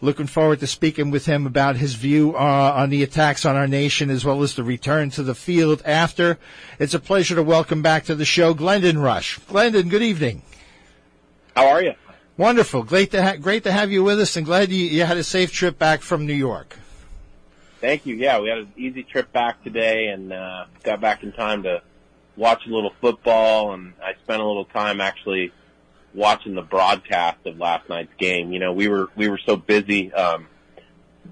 [0.02, 3.68] Looking forward to speaking with him about his view uh, on the attacks on our
[3.68, 6.38] nation as well as the return to the field after.
[6.80, 9.40] It's a pleasure to welcome back to the show Glendon Rusch.
[9.48, 10.42] Glendon, good evening.
[11.56, 11.94] How are you?
[12.38, 12.84] Wonderful.
[12.84, 15.24] Great to, ha- great to have you with us and glad you, you had a
[15.24, 16.78] safe trip back from New York.
[17.80, 18.16] Thank you.
[18.16, 21.82] Yeah, we had an easy trip back today and uh, got back in time to
[22.36, 25.54] watch a little football, and I spent a little time actually
[26.16, 28.52] watching the broadcast of last night's game.
[28.52, 30.48] You know, we were we were so busy um,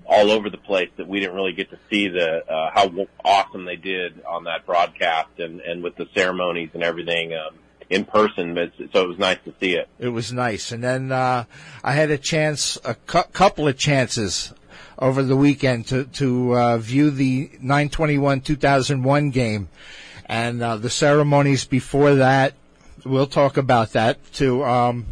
[0.05, 2.91] all over the place that we didn't really get to see the uh, how
[3.23, 7.33] awesome they did on that broadcast and and with the ceremonies and everything.
[7.33, 7.57] Um,
[7.89, 9.87] in person, but so it was nice to see it.
[9.99, 11.43] It was nice, and then uh,
[11.83, 14.53] I had a chance, a cu- couple of chances
[14.97, 19.69] over the weekend to to uh, view the 921 2001 game
[20.25, 22.53] and uh, the ceremonies before that.
[23.05, 24.63] We'll talk about that too.
[24.63, 25.07] Um,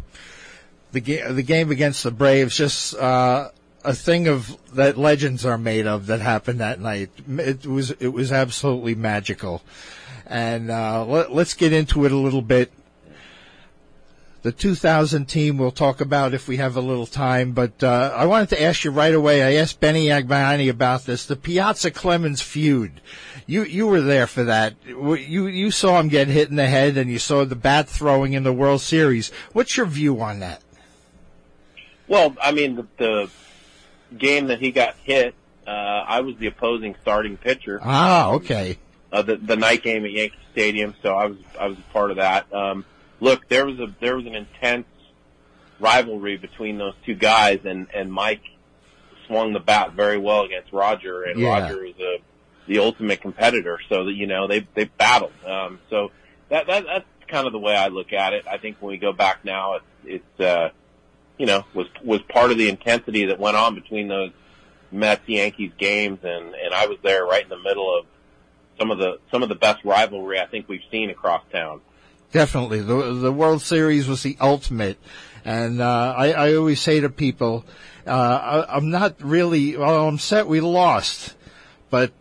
[0.92, 3.50] the ga- the game against the Braves, just uh,
[3.84, 7.10] a thing of that legends are made of that happened that night.
[7.28, 9.62] It was it was absolutely magical,
[10.26, 12.72] and uh, let, us get into it a little bit.
[14.42, 18.26] The 2000 team we'll talk about if we have a little time, but uh, I
[18.26, 19.42] wanted to ask you right away.
[19.42, 21.24] I asked Benny Agbayani about this.
[21.24, 23.00] The Piazza Clemens feud
[23.46, 24.74] you you were there for that.
[24.86, 28.32] You you saw him get hit in the head, and you saw the bat throwing
[28.32, 29.30] in the World Series.
[29.52, 30.62] What's your view on that?
[32.08, 33.30] Well, I mean, the, the
[34.16, 35.34] game that he got hit,
[35.66, 37.78] uh, I was the opposing starting pitcher.
[37.82, 38.78] Ah, okay.
[39.12, 42.10] Uh, the the night game at Yankee Stadium, so I was I was a part
[42.10, 42.52] of that.
[42.52, 42.84] Um,
[43.22, 44.86] look, there was a there was an intense
[45.80, 48.42] rivalry between those two guys, and and Mike
[49.26, 51.60] swung the bat very well against Roger, and yeah.
[51.60, 52.18] Roger is a
[52.66, 53.78] the ultimate competitor.
[53.88, 55.32] So that you know they they battled.
[55.46, 56.10] Um, so
[56.50, 58.46] that that that's kind of the way I look at it.
[58.46, 60.70] I think when we go back now, it's it's uh,
[61.38, 64.32] you know was was part of the intensity that went on between those
[64.90, 68.06] Mets Yankees games, and and I was there right in the middle of
[68.78, 71.80] some of the some of the best rivalry I think we've seen across town.
[72.32, 74.98] Definitely, the the World Series was the ultimate,
[75.44, 77.64] and uh, I I always say to people,
[78.06, 78.10] uh,
[78.68, 80.08] I, I'm not really well.
[80.08, 81.36] I'm set we lost,
[81.90, 82.12] but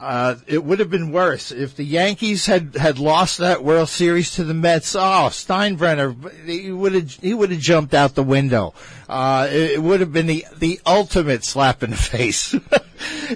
[0.00, 4.30] uh, it would have been worse if the Yankees had, had lost that World Series
[4.32, 4.94] to the Mets.
[4.94, 8.74] Oh, Steinbrenner, he would have he would have jumped out the window.
[9.08, 12.54] Uh, it, it, would have been the the ultimate slap in the face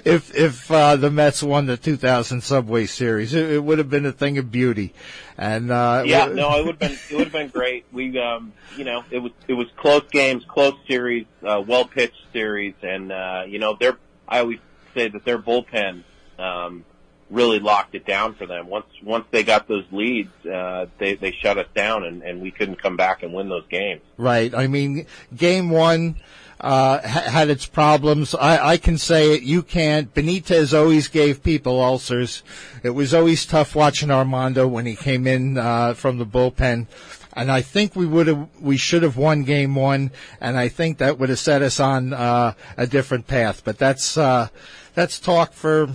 [0.05, 3.33] if if uh, the Mets won the 2000 Subway Series.
[3.33, 4.93] It, it, would have been a thing of beauty.
[5.37, 7.85] And uh, yeah, no, it would have been it would have been great.
[7.91, 12.23] We, um, you know, it was it was close games, close series, uh, well pitched
[12.31, 13.97] series, and uh, you know, their
[14.29, 14.59] I always
[14.93, 16.03] say that their bullpen
[16.39, 16.85] um,
[17.29, 18.67] really locked it down for them.
[18.67, 22.51] Once once they got those leads, uh, they they shut us down, and, and we
[22.51, 24.01] couldn't come back and win those games.
[24.17, 24.53] Right.
[24.53, 26.17] I mean, game one.
[26.61, 28.33] Uh, had its problems.
[28.33, 29.41] I, I can say it.
[29.41, 30.13] You can't.
[30.13, 32.41] Benitez always gave people ulcers.
[32.83, 36.87] It was always tough watching Armando when he came in uh, from the bullpen
[37.35, 40.99] and I think we would have, we should have won game one, and I think
[40.99, 43.63] that would have set us on uh, a different path.
[43.65, 44.49] But that's uh,
[44.93, 45.89] that's talk for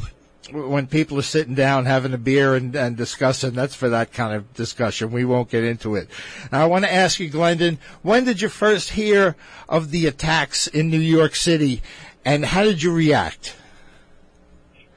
[0.52, 4.34] when people are sitting down having a beer and, and discussing, that's for that kind
[4.34, 5.11] of discussion.
[5.11, 6.08] We won't get into it.
[6.53, 9.36] Now, I want to ask you, Glendon, when did you first hear
[9.68, 11.82] of the attacks in New York City,
[12.24, 13.57] and how did you react?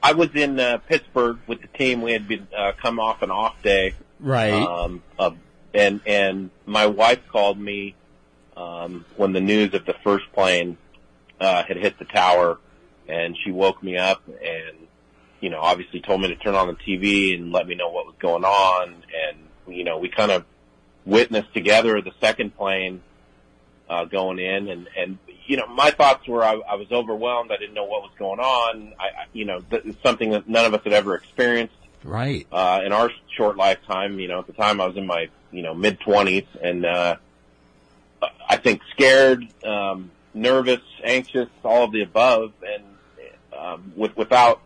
[0.02, 2.02] I was in uh, Pittsburgh with the team.
[2.02, 4.52] We had been uh, come off an off day, right?
[4.52, 5.30] Um, uh,
[5.72, 7.94] and and my wife called me
[8.56, 10.76] um, when the news of the first plane
[11.40, 12.58] uh, had hit the tower,
[13.06, 14.76] and she woke me up and
[15.42, 18.06] you know, obviously told me to turn on the TV and let me know what
[18.06, 19.02] was going on.
[19.28, 20.44] And, you know, we kind of
[21.04, 23.02] witnessed together the second plane,
[23.90, 27.50] uh, going in and, and, you know, my thoughts were I, I was overwhelmed.
[27.50, 28.94] I didn't know what was going on.
[28.98, 31.74] I, I you know, th- something that none of us had ever experienced.
[32.04, 32.46] Right.
[32.52, 35.62] Uh, in our short lifetime, you know, at the time I was in my, you
[35.62, 37.16] know, mid twenties and, uh,
[38.48, 42.52] I think scared, um, nervous, anxious, all of the above.
[42.64, 42.84] And,
[43.58, 44.62] um, with, without,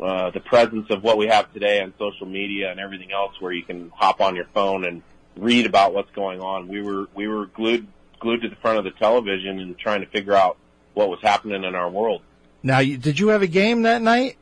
[0.00, 3.52] uh, the presence of what we have today on social media and everything else where
[3.52, 5.02] you can hop on your phone and
[5.36, 6.68] read about what's going on.
[6.68, 7.86] We were, we were glued,
[8.20, 10.56] glued to the front of the television and trying to figure out
[10.94, 12.22] what was happening in our world.
[12.62, 14.36] Now, you, did you have a game that night?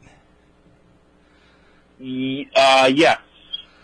[2.00, 3.20] Uh, yes,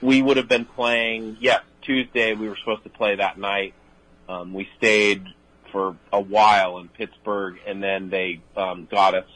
[0.03, 1.39] we would have been playing.
[1.41, 3.75] Yes, Tuesday we were supposed to play that night.
[4.29, 5.27] Um, we stayed
[5.71, 9.29] for a while in Pittsburgh, and then they um, got us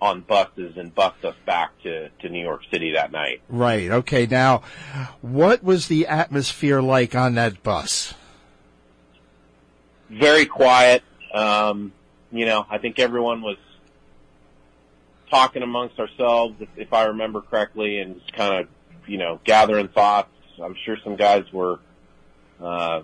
[0.00, 3.40] on buses and bussed us back to to New York City that night.
[3.48, 3.90] Right.
[3.90, 4.26] Okay.
[4.26, 4.62] Now,
[5.22, 8.14] what was the atmosphere like on that bus?
[10.10, 11.02] Very quiet.
[11.32, 11.92] Um,
[12.30, 13.56] you know, I think everyone was
[15.30, 18.68] talking amongst ourselves, if, if I remember correctly, and just kind of,
[19.06, 20.30] you know, gathering thoughts.
[20.62, 21.80] I'm sure some guys were,
[22.60, 23.02] uh,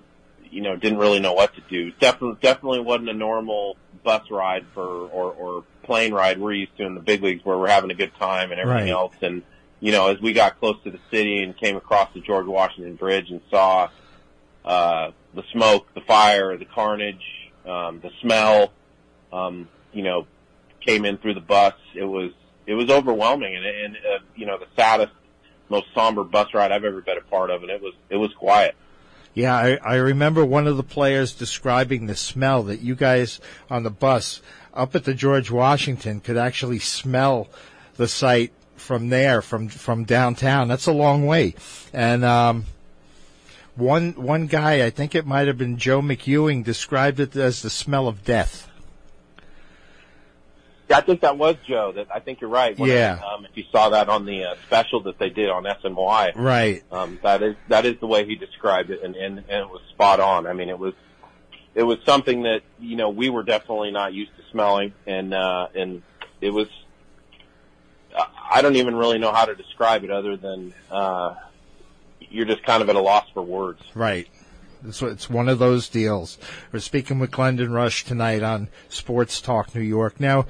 [0.50, 1.90] you know, didn't really know what to do.
[1.92, 6.84] Definitely, definitely wasn't a normal bus ride for, or, or plane ride we're used to
[6.84, 8.90] in the big leagues where we're having a good time and everything Right.
[8.90, 9.14] else.
[9.20, 9.42] And,
[9.80, 12.94] you know, as we got close to the city and came across the George Washington
[12.94, 13.88] Bridge and saw,
[14.64, 17.24] uh, the smoke, the fire, the carnage,
[17.66, 18.72] um, the smell,
[19.32, 20.26] um, you know,
[20.80, 21.74] came in through the bus.
[21.94, 22.32] It was,
[22.66, 25.12] it was overwhelming and, and, uh, you know, the saddest,
[25.68, 27.62] most somber bus ride I've ever been a part of.
[27.62, 28.74] And it was, it was quiet.
[29.34, 33.82] Yeah, I, I remember one of the players describing the smell that you guys on
[33.82, 34.42] the bus
[34.74, 37.48] up at the George Washington could actually smell
[37.96, 40.68] the site from there, from from downtown.
[40.68, 41.54] That's a long way,
[41.92, 42.64] and um,
[43.74, 47.70] one one guy, I think it might have been Joe McEwing, described it as the
[47.70, 48.68] smell of death.
[50.92, 51.92] Yeah, I think that was Joe.
[51.92, 52.78] That I think you're right.
[52.78, 53.18] When Yeah.
[53.24, 56.82] Um, if you saw that on the uh, special that they did on SNY, Right.
[56.92, 59.80] um, that is that is the way he described it, and, and and it was
[59.90, 60.46] spot on.
[60.46, 60.92] I mean, it was
[61.74, 65.68] it was something that you know we were definitely not used to smelling, and uh,
[65.74, 66.02] and
[66.40, 66.68] it was.
[68.16, 71.36] I- I don't even really know how to describe it other than uh,
[72.20, 73.80] you're just kind of at a loss for words.
[73.94, 74.28] Right.
[74.86, 76.38] It's, it's one of those deals.
[76.72, 80.18] We're speaking with Glendon Rusch tonight on Sports Talk New York.
[80.18, 80.46] Now,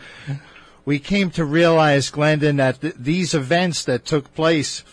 [0.84, 4.84] we came to realize, Glendon, that th- these events that took place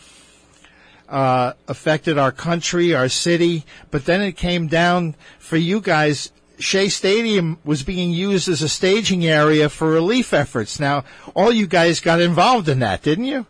[1.07, 6.31] uh, affected our country, our city, but then it came down for you guys.
[6.59, 10.79] Shea Stadium was being used as a staging area for relief efforts.
[10.79, 13.45] Now, all you guys got involved in that, didn't you?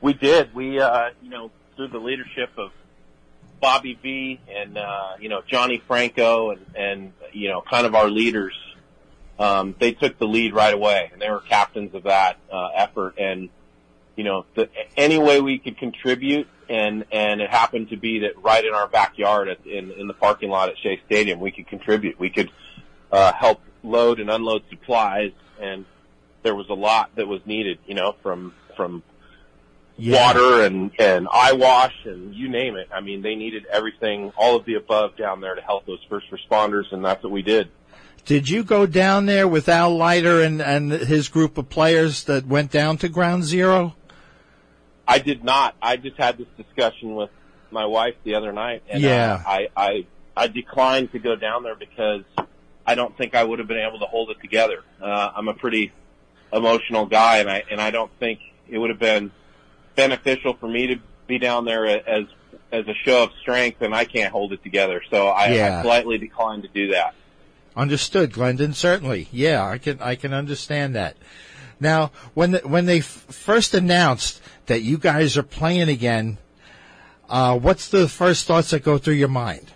[0.00, 0.54] We did.
[0.54, 2.70] We, uh, you know, through the leadership of
[3.60, 8.08] Bobby V and, uh, you know, Johnny Franco and, and, you know, kind of our
[8.08, 8.54] leaders,
[9.38, 13.14] um, they took the lead right away and they were captains of that, uh, effort.
[13.18, 13.48] And,
[14.16, 18.42] you know, the, any way we could contribute and, and it happened to be that
[18.42, 21.68] right in our backyard at, in, in the parking lot at Shea Stadium, we could
[21.68, 22.18] contribute.
[22.18, 22.50] We could,
[23.12, 25.84] uh, help load and unload supplies and
[26.42, 29.02] there was a lot that was needed, you know, from, from,
[29.98, 32.88] water and and eye wash and you name it.
[32.92, 36.26] I mean, they needed everything, all of the above down there to help those first
[36.30, 37.68] responders, and that's what we did.
[38.24, 42.44] Did you go down there with Al Leiter and, and his group of players that
[42.46, 43.94] went down to Ground Zero?
[45.06, 45.76] I did not.
[45.80, 47.30] I just had this discussion with
[47.70, 49.34] my wife the other night, and Yeah.
[49.46, 52.22] uh, I I I declined to go down there because
[52.84, 54.82] I don't think I would have been able to hold it together.
[55.00, 55.92] Uh, I'm a pretty
[56.52, 59.30] emotional guy, and I and I don't think it would have been
[59.96, 62.26] beneficial for me to be down there as
[62.72, 65.02] as a show of strength, and I can't hold it together.
[65.10, 65.78] So I, Yeah.
[65.78, 67.14] I slightly declined to do that.
[67.76, 68.72] Understood, Glendon.
[68.74, 71.16] Certainly, yeah, I can I can understand that.
[71.78, 76.38] Now, when the, when they f- first announced that you guys are playing again,
[77.28, 79.72] uh, what's the first thoughts that go through your mind?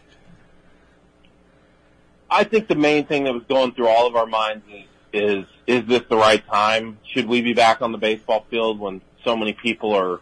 [2.30, 5.44] I think the main thing that was going through all of our minds is, is,
[5.66, 6.98] is this the right time?
[7.04, 10.20] Should we be back on the baseball field when so many people are,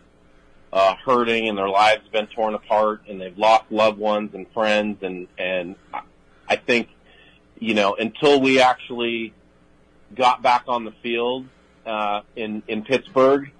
[0.72, 4.46] uh, hurting and their lives have been torn apart and they've lost loved ones and
[4.53, 5.76] friends and, and
[6.49, 6.88] I- think,
[7.59, 9.32] you know, until we actually
[10.14, 11.46] got back on the field,
[11.86, 13.51] uh, in, in Pittsburgh,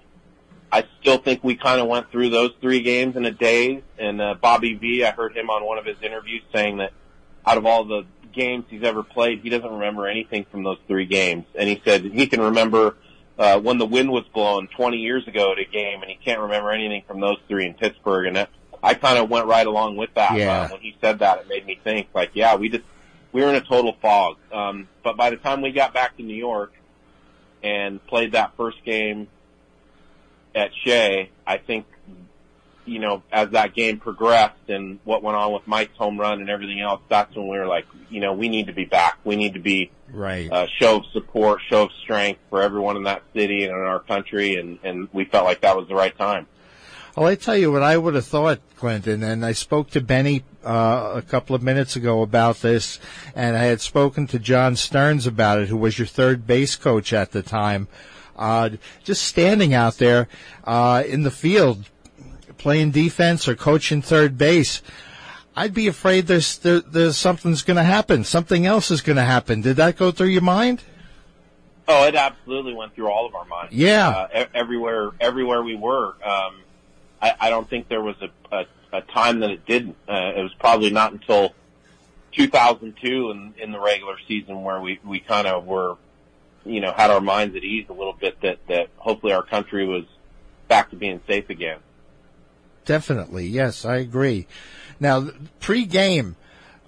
[0.71, 3.83] I still think we kind of went through those three games in a day.
[3.97, 6.93] And, uh, Bobby V, I heard him on one of his interviews saying that
[7.45, 11.05] out of all the games he's ever played, he doesn't remember anything from those three
[11.05, 11.45] games.
[11.55, 12.95] And he said he can remember
[13.39, 16.41] uh, when the wind was blowing 20 years ago at a game, and he can't
[16.41, 18.27] remember anything from those three in Pittsburgh.
[18.27, 18.49] And that,
[18.83, 20.37] I kind of went right along with that.
[20.37, 20.63] Yeah.
[20.63, 22.83] Uh, when he said that, it made me think like, yeah, we just
[23.31, 24.35] we were in a total fog.
[24.51, 26.73] Um, but by the time we got back to New York
[27.63, 29.27] and played that first game
[30.53, 31.85] at Shea, I think
[32.89, 36.49] you know, as that game progressed and what went on with Mike's home run and
[36.49, 39.17] everything else, that's when we were like, you know, we need to be back.
[39.23, 40.49] We need to be Right.
[40.51, 43.99] a show of support, show of strength for everyone in that city and in our
[43.99, 46.47] country, and and we felt like that was the right time.
[47.15, 50.43] Well, I tell you what I would have thought, Clinton, and I spoke to Benny
[50.65, 52.99] uh, a couple of minutes ago about this,
[53.35, 57.11] and I had spoken to John Stearns about it, who was your third base coach
[57.13, 57.87] at the time.
[58.37, 58.69] Uh,
[59.03, 60.27] just standing out there
[60.63, 61.89] uh, in the field,
[62.59, 64.81] playing defense or coaching third base.
[65.55, 68.23] I'd be afraid there's there, there's something's going to happen.
[68.23, 69.61] Something else is going to happen.
[69.61, 70.83] Did that go through your mind?
[71.87, 73.73] Oh, it absolutely went through all of our minds.
[73.73, 74.09] Yeah.
[74.09, 76.13] uh, everywhere everywhere we were.
[76.23, 76.61] Um,
[77.21, 79.97] I, I don't think there was a, a, a time that it didn't.
[80.07, 81.53] Uh, it was probably not until
[82.31, 85.97] 2002 in, in the regular season where we, we kind of were,
[86.65, 89.85] you know, had our minds at ease a little bit that, that hopefully our country
[89.85, 90.05] was
[90.67, 91.79] back to being safe again.
[92.89, 94.47] Definitely, yes, I agree.
[94.99, 95.29] Now,
[95.59, 96.35] pre-game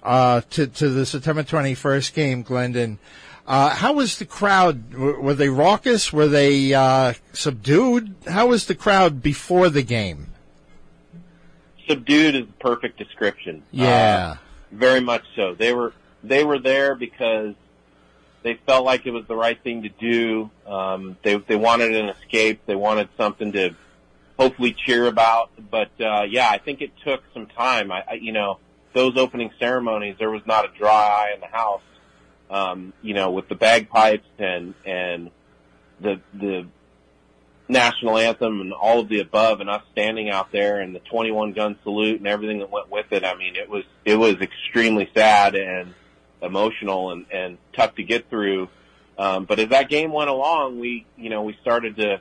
[0.02, 2.98] uh, to to the September twenty first game, Glendon,
[3.46, 4.94] uh, how was the crowd?
[4.94, 6.12] Were, were they raucous?
[6.12, 8.16] Were they uh, subdued?
[8.26, 10.26] How was the crowd before the game?
[11.86, 13.62] Subdued is the perfect description.
[13.70, 14.36] Yeah, Uh,
[14.72, 15.54] very much so.
[15.54, 15.92] They were
[16.24, 17.54] they were there because
[18.42, 20.50] they felt like it was the right thing to do.
[20.66, 22.62] Um, they they wanted an escape.
[22.66, 23.76] They wanted something to
[24.42, 25.50] hopefully cheer about.
[25.70, 27.92] But uh, yeah, I think it took some time.
[27.92, 28.58] I, I you know
[28.92, 31.82] those opening ceremonies, there was not a dry eye in the house.
[32.50, 35.30] Um, you know, with the bagpipes and and
[36.00, 36.66] the the
[37.68, 41.52] national anthem and all of the above and us standing out there and the 21
[41.52, 43.24] gun salute and everything that went with it.
[43.24, 45.94] I mean, it was, it was extremely sad and
[46.42, 48.68] emotional and, and tough to get through.
[49.16, 52.20] Um, but as that game went along, we, you know, we started to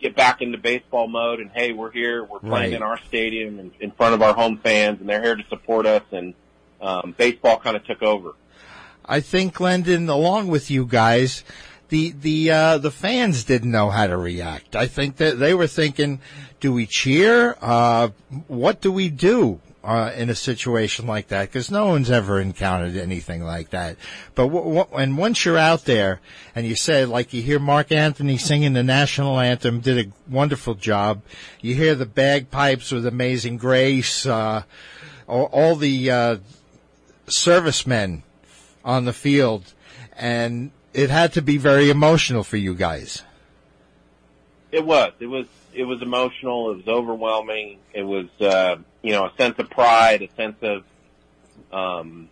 [0.00, 2.72] get back into baseball mode and hey, we're here, we're playing Right.
[2.72, 5.86] in our stadium and in front of our home fans and they're here to support
[5.86, 6.34] us and,
[6.80, 8.32] um, baseball kind of took over.
[9.04, 11.44] I think Glendon, along with you guys,
[11.88, 14.76] the the uh, the fans didn't know how to react.
[14.76, 16.20] I think that they were thinking,
[16.60, 17.56] "Do we cheer?
[17.60, 18.10] Uh,
[18.46, 22.94] what do we do?" Uh, in a situation like that, because no one's ever encountered
[22.96, 23.96] anything like that.
[24.34, 26.20] But w- w- and once you're out there
[26.54, 30.74] and you say, like you hear Marc Anthony singing the national anthem, did a wonderful
[30.74, 31.22] job.
[31.62, 34.64] You hear the bagpipes with Amazing Grace, uh,
[35.26, 36.36] all, all the uh,
[37.26, 38.22] servicemen
[38.84, 39.72] on the field,
[40.14, 43.22] and it had to be very emotional for you guys.
[44.72, 45.14] It was.
[45.20, 45.46] It was.
[45.72, 46.72] It was emotional.
[46.72, 47.78] It was overwhelming.
[47.94, 50.84] It was, uh, you know, a sense of pride, a sense of,
[51.72, 52.28] um,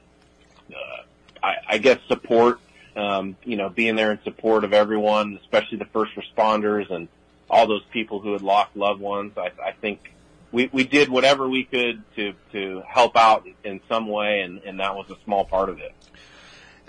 [0.70, 1.02] uh,
[1.42, 2.60] I, I guess support.
[2.96, 7.06] Um, you know, being there in support of everyone, especially the first responders and
[7.48, 9.32] all those people who had lost loved ones.
[9.36, 10.12] I, I think
[10.52, 14.80] we we did whatever we could to to help out in some way, and and
[14.80, 15.94] that was a small part of it.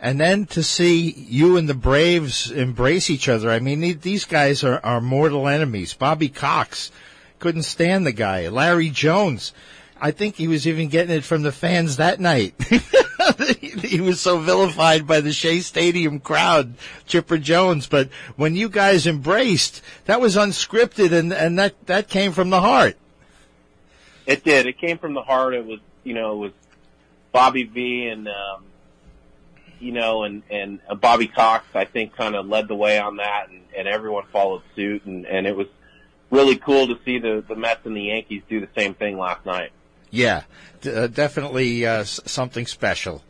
[0.01, 3.51] And then to see you and the Braves embrace each other.
[3.51, 5.93] I mean, these guys are, are mortal enemies.
[5.93, 6.89] Bobby Cox
[7.39, 8.47] couldn't stand the guy.
[8.49, 9.53] Larry Jones.
[10.01, 12.53] I think he was even getting it from the fans that night.
[13.49, 16.75] he was so vilified by the Shea Stadium crowd,
[17.05, 17.87] Chipper Jones.
[17.87, 22.61] But when you guys embraced, that was unscripted and, and that, that came from the
[22.61, 22.97] heart.
[24.25, 24.67] It did.
[24.67, 25.53] It came from the heart.
[25.53, 26.51] It was, you know, it was
[27.31, 28.63] Bobby V and, um,
[29.79, 33.17] you know, and, and uh, Bobby Cox, I think kind of led the way on
[33.17, 35.67] that and, and everyone followed suit and, and it was
[36.31, 39.45] really cool to see the, the Mets and the Yankees do the same thing last
[39.45, 39.71] night.
[40.11, 40.43] Yeah,
[40.81, 43.23] d- uh, definitely uh, s- something special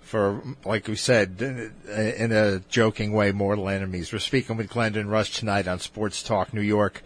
[0.00, 4.12] for, like we said, in a joking way, mortal enemies.
[4.12, 7.02] We're speaking with Glendon Rusch tonight on Sports Talk New York.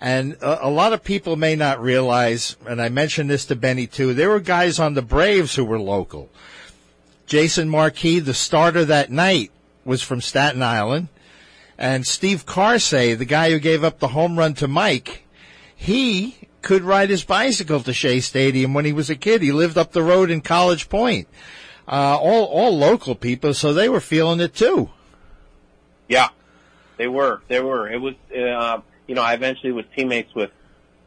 [0.00, 3.86] And a, a lot of people may not realize, and I mentioned this to Benny
[3.86, 6.30] too, there were guys on the Braves who were local.
[7.26, 9.50] Jason Marquis, the starter that night,
[9.84, 11.08] was from Staten Island.
[11.78, 15.24] And Steve Karsay, the guy who gave up the home run to Mike,
[15.74, 19.42] he could ride his bicycle to Shea Stadium when he was a kid.
[19.42, 21.28] He lived up the road in College Point.
[21.86, 24.90] Uh, all, all local people, so they were feeling it too.
[26.08, 26.28] Yeah,
[26.96, 27.40] they were.
[27.48, 27.88] They were.
[27.88, 30.50] It was, uh, you know, I eventually was teammates with,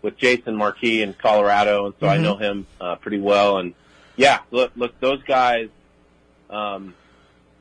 [0.01, 2.22] with Jason Marquis in Colorado, and so I Mhm.
[2.22, 3.57] know him uh, pretty well.
[3.57, 3.74] And
[4.15, 5.69] yeah, look, look, those guys,
[6.49, 6.95] um,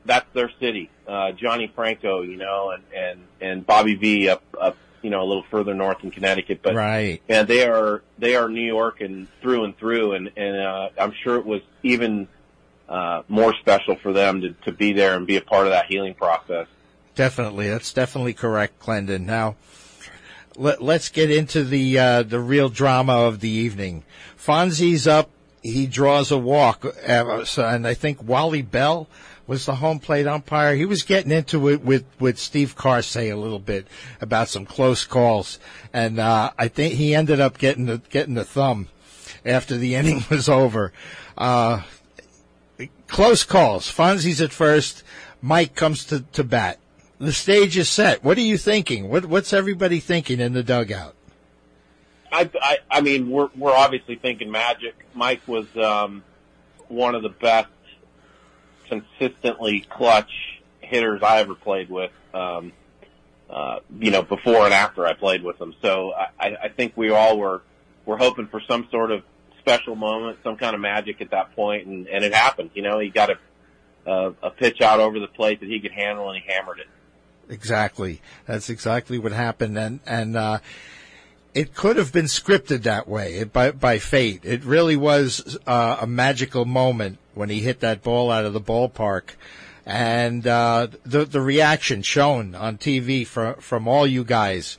[0.05, 0.89] that's their city.
[1.07, 5.25] Uh, Johnny Franco, you know, and, and, and Bobby V up, up, you know, a
[5.25, 7.21] little further north in Connecticut, but right.
[7.27, 10.13] and they are, they are New York and through and through.
[10.13, 12.27] And, and, uh, I'm sure it was even,
[12.87, 15.87] uh, more special for them to, to be there and be a part of that
[15.87, 16.67] healing process.
[17.15, 17.69] Definitely.
[17.69, 19.25] That's definitely correct, Glendon.
[19.25, 19.55] Now,
[20.55, 24.03] let, us get into the, uh, the real drama of the evening.
[24.37, 25.29] Fonzie's up.
[25.63, 26.85] He draws a walk.
[26.85, 29.07] Uh, and I think Wally Bell,
[29.51, 30.75] was the home plate umpire.
[30.77, 33.85] He was getting into it with, with Steve Karsay a little bit
[34.21, 35.59] about some close calls.
[35.91, 38.87] And, uh, I think he ended up getting the, getting the thumb
[39.45, 40.93] after the inning was over.
[41.37, 41.81] Uh,
[43.09, 43.91] close calls.
[43.91, 45.03] Fonzie's at first.
[45.41, 46.79] Mike comes to, to bat.
[47.19, 48.23] The stage is set.
[48.23, 49.09] What are you thinking?
[49.09, 51.13] What, what's everybody thinking in the dugout?
[52.31, 54.95] I, I, I mean, we're, we're obviously thinking magic.
[55.13, 56.23] Mike was, um,
[56.87, 57.67] one of the best
[58.91, 60.31] consistently clutch
[60.81, 62.11] hitters I ever played with.
[62.33, 62.73] Um,
[63.49, 65.75] uh, you know, before and after I played with them.
[65.81, 67.61] So I, I think we all were
[68.05, 69.23] were hoping for some sort of
[69.59, 72.71] special moment, some kind of magic at that point, and, and it happened.
[72.73, 73.37] You know, he got a,
[74.09, 76.87] a a pitch out over the plate that he could handle, and he hammered it.
[77.49, 80.59] Exactly, that's exactly what happened, and and uh,
[81.53, 84.41] it could have been scripted that way by by fate.
[84.43, 88.61] It really was uh, a magical moment when he hit that ball out of the
[88.61, 89.31] ballpark,
[89.85, 94.77] and uh, the the reaction shown on TV from from all you guys,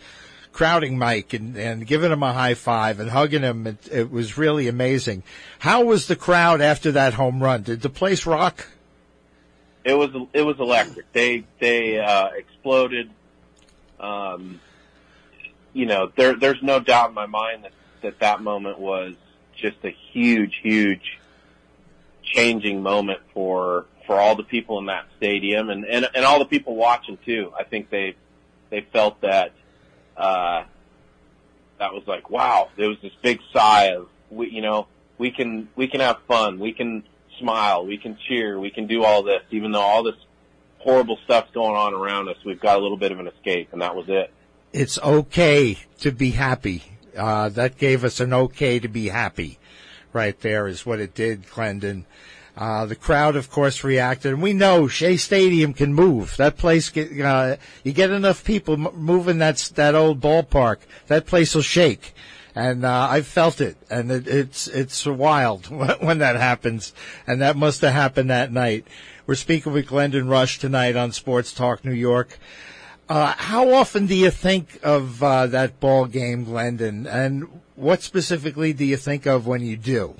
[0.52, 3.66] crowding Mike and, and giving him a high five and hugging him.
[3.66, 5.24] It, it was really amazing.
[5.58, 7.62] How was the crowd after that home run?
[7.62, 8.66] Did the place rock?
[9.84, 11.12] It was it was electric.
[11.12, 13.10] They they uh, exploded.
[14.00, 14.58] Um,
[15.72, 19.14] you know, there there's no doubt in my mind that that that moment was
[19.56, 21.18] just a huge, huge
[22.22, 26.44] changing moment for for all the people in that stadium and and, and all the
[26.44, 27.52] people watching too.
[27.58, 28.16] I think they
[28.70, 29.52] they felt that
[30.16, 30.64] uh,
[31.78, 32.68] that was like wow.
[32.76, 34.86] There was this big sigh of we you know
[35.18, 37.04] we can we can have fun, we can
[37.38, 40.16] smile, we can cheer, we can do all this, even though all this
[40.78, 42.36] horrible stuff's going on around us.
[42.44, 44.32] We've got a little bit of an escape, and that was it.
[44.72, 46.82] It's okay to be happy.
[47.16, 49.58] Uh, that gave us an okay to be happy
[50.12, 52.06] right there is what it did, Glendon.
[52.56, 56.36] Uh, the crowd, of course, reacted, and we know Shea Stadium can move.
[56.36, 61.24] That place, get, uh, you get enough people m- moving that that old ballpark, that
[61.24, 62.14] place will shake.
[62.54, 65.66] And uh, I've felt it, and it, it's it's wild
[66.02, 66.92] when that happens,
[67.26, 68.86] and that must have happened that night.
[69.26, 72.38] We're speaking with Glendon Rusch tonight on Sports Talk New York.
[73.12, 77.46] Uh, how often do you think of uh, that ball game, Glendon, and
[77.76, 80.14] what specifically do you think of when you do?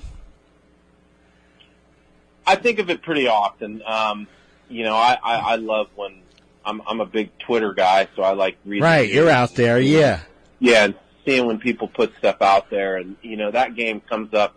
[2.45, 3.81] I think of it pretty often.
[3.83, 4.27] Um,
[4.69, 6.21] you know, I, I, I love when
[6.63, 8.83] I'm, I'm a big Twitter guy, so I like reading.
[8.83, 10.19] Right, you're out there, yeah.
[10.59, 14.35] Yeah, and seeing when people put stuff out there, and you know that game comes
[14.35, 14.55] up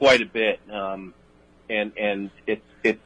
[0.00, 1.14] quite a bit, um,
[1.70, 2.98] and and it it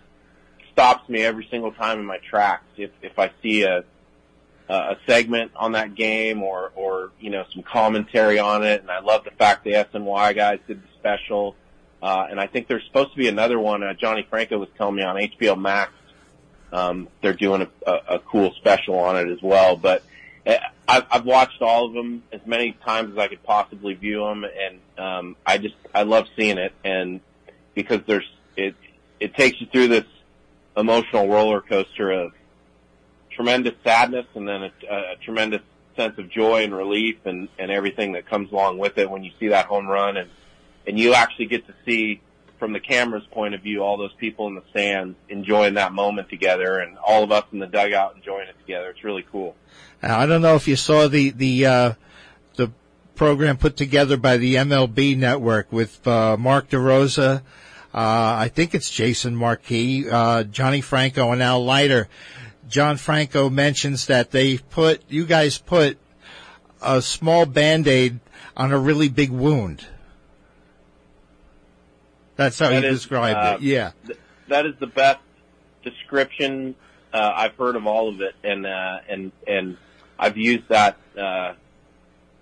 [0.72, 3.84] stops me every single time in my tracks if if I see a
[4.68, 9.00] a segment on that game or or you know some commentary on it, and I
[9.00, 11.56] love the fact the SNY guys did the special.
[12.00, 13.82] Uh, and I think there's supposed to be another one.
[13.82, 15.92] Uh, Johnny Franco was telling me on HBO Max.
[16.72, 19.76] Um, they're doing a, a, a cool special on it as well.
[19.76, 20.04] But
[20.46, 24.20] uh, I've, I've watched all of them as many times as I could possibly view
[24.20, 26.72] them, and um, I just I love seeing it.
[26.84, 27.20] And
[27.74, 28.76] because there's it
[29.18, 30.06] it takes you through this
[30.76, 32.32] emotional roller coaster of
[33.38, 35.62] tremendous sadness and then a, a tremendous
[35.94, 39.30] sense of joy and relief and, and everything that comes along with it when you
[39.38, 40.28] see that home run and
[40.88, 42.20] and you actually get to see
[42.58, 46.28] from the camera's point of view all those people in the stands enjoying that moment
[46.28, 48.90] together and all of us in the dugout enjoying it together.
[48.90, 49.54] It's really cool.
[50.02, 51.92] I don't know if you saw the the uh,
[52.56, 52.72] the
[53.14, 57.42] program put together by the MLB network with uh, Mark DeRosa.
[57.94, 62.08] Uh, I think it's Jason Marquis, uh, Johnny Franco, and Al Leiter.
[62.68, 65.98] John Franco mentions that they put you guys put
[66.82, 68.20] a small band aid
[68.56, 69.86] on a really big wound.
[72.36, 73.62] That's how That he is, described uh, it.
[73.62, 73.92] Yeah.
[74.06, 75.18] Th- that is the best
[75.82, 76.74] description
[77.12, 79.76] uh, I've heard of all of it, and uh, and and
[80.18, 81.54] I've used that uh,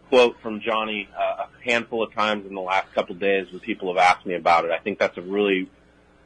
[0.08, 3.60] quote from Johnny uh, a handful of times in the last couple of days when
[3.60, 4.70] people have asked me about it.
[4.70, 5.68] I think that's a really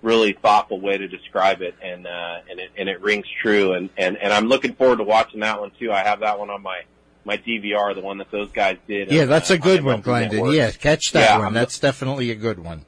[0.02, 3.72] really thoughtful way to describe it, and uh, and it and it rings true.
[3.74, 5.92] And and and I'm looking forward to watching that one too.
[5.92, 6.82] I have that one on my
[7.24, 9.10] my DVR, the one that those guys did.
[9.10, 10.52] Yeah, on, that's uh, a good on one, Glendon.
[10.52, 11.44] Yeah, catch that Yeah, one.
[11.46, 12.84] I'm- That's definitely a good one.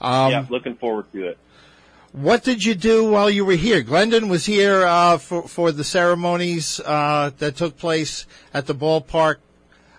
[0.00, 1.38] Um, yeah, looking forward to it.
[2.12, 3.82] What did you do while you were here?
[3.82, 9.36] Glendon was here uh, for for the ceremonies uh, that took place at the ballpark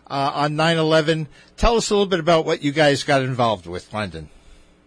[0.09, 1.27] uh, on 9/11.
[1.57, 4.29] Tell us a little bit about what you guys got involved with, Glendon.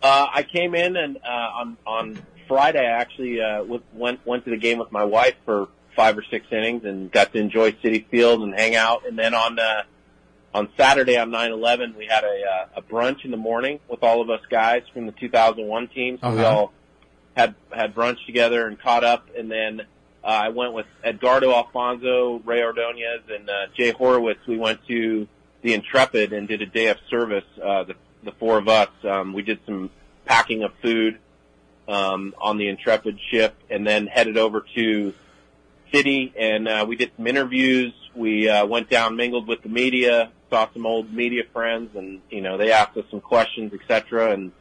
[0.02, 4.50] Uh, I came in and uh, on on Friday I actually uh, went went to
[4.50, 8.06] the game with my wife for five or six innings and got to enjoy Citi
[8.08, 9.06] Field and hang out.
[9.06, 9.82] And then on uh,
[10.54, 12.42] on Saturday on 9/11 we had a
[12.76, 16.18] uh, a brunch in the morning with all of us guys from the 2001 team.
[16.22, 16.48] So we Uh-huh.
[16.56, 16.72] all
[17.36, 19.28] had had brunch together and caught up.
[19.36, 19.80] And then
[20.24, 24.46] uh, I went with Edgardo Alfonso, Rey Ordonez, and uh, Jay Horwitz.
[24.48, 25.28] We went to
[25.62, 27.44] the Intrepid and did a day of service.
[27.62, 28.88] Uh, the the four of us.
[29.04, 29.90] Um, we did some
[30.24, 31.18] packing of food
[31.88, 35.14] um, on the Intrepid ship, and then headed over to
[35.92, 37.92] Citi, and uh, we did some interviews.
[38.14, 42.40] We uh, went down, mingled with the media, saw some old media friends, and you
[42.40, 44.32] know they asked us some questions, etc.
[44.32, 44.52] And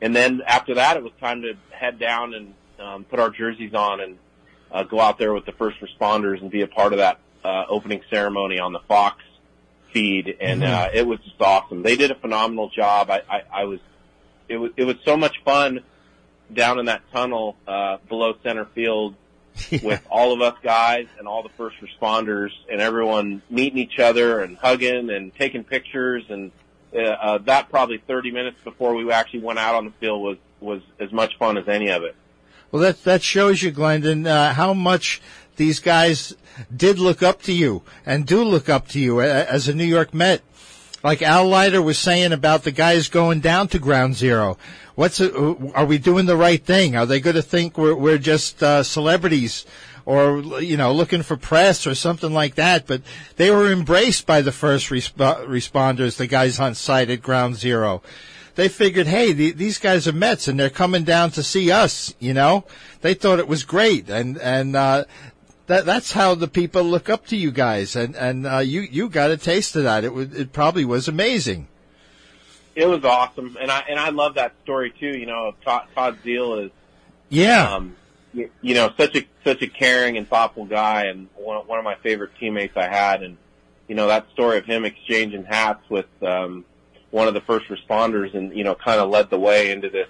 [0.00, 3.74] and then after that, it was time to head down and um, put our jerseys
[3.74, 4.18] on and
[4.70, 7.64] uh, go out there with the first responders and be a part of that uh,
[7.68, 9.22] opening ceremony on the Fox
[10.40, 11.82] And uh, it was just awesome.
[11.82, 13.10] They did a phenomenal job.
[13.10, 13.80] I, I, I was
[14.48, 15.80] it was it was so much fun
[16.52, 19.14] down in that tunnel uh, below center field
[19.82, 24.40] with all of us guys and all the first responders and everyone meeting each other
[24.40, 26.52] and hugging and taking pictures and
[26.94, 30.38] uh, uh, that probably 30 minutes before we actually went out on the field was
[30.60, 32.14] was as much fun as any of it.
[32.70, 35.20] Well, that that shows you, Glendon, uh, how much
[35.56, 36.34] these guys
[36.74, 40.14] did look up to you and do look up to you as a New York
[40.14, 40.42] Met.
[41.02, 44.58] Like Al Leiter was saying about the guys going down to Ground Zero.
[44.94, 45.32] What's it,
[45.74, 46.96] are we doing the right thing?
[46.96, 49.66] Are they going to think we're we're just uh, celebrities?
[50.04, 53.02] Or you know, looking for press or something like that, but
[53.36, 58.02] they were embraced by the first resp- responders, the guys on site at Ground Zero
[58.56, 62.14] they figured, hey, the, these guys are Mets and they're coming down to see us.
[62.18, 62.64] You know,
[63.02, 65.04] they thought it was great, and and uh,
[65.66, 69.08] that that's how the people look up to you guys, and and uh, you you
[69.08, 70.04] got a taste of that.
[70.04, 71.68] It was it probably was amazing.
[72.74, 75.08] It was awesome, and I and I love that story too.
[75.18, 76.70] You know, Todd, Todd Zeile is
[77.30, 77.96] Yeah, um,
[78.34, 81.84] you, you know such a such a caring and thoughtful guy, and one one of
[81.84, 83.38] my favorite teammates I had, and
[83.88, 86.64] you know that story of him exchanging hats with um,
[87.10, 90.08] one of the first responders, and you know kind of led the way into this.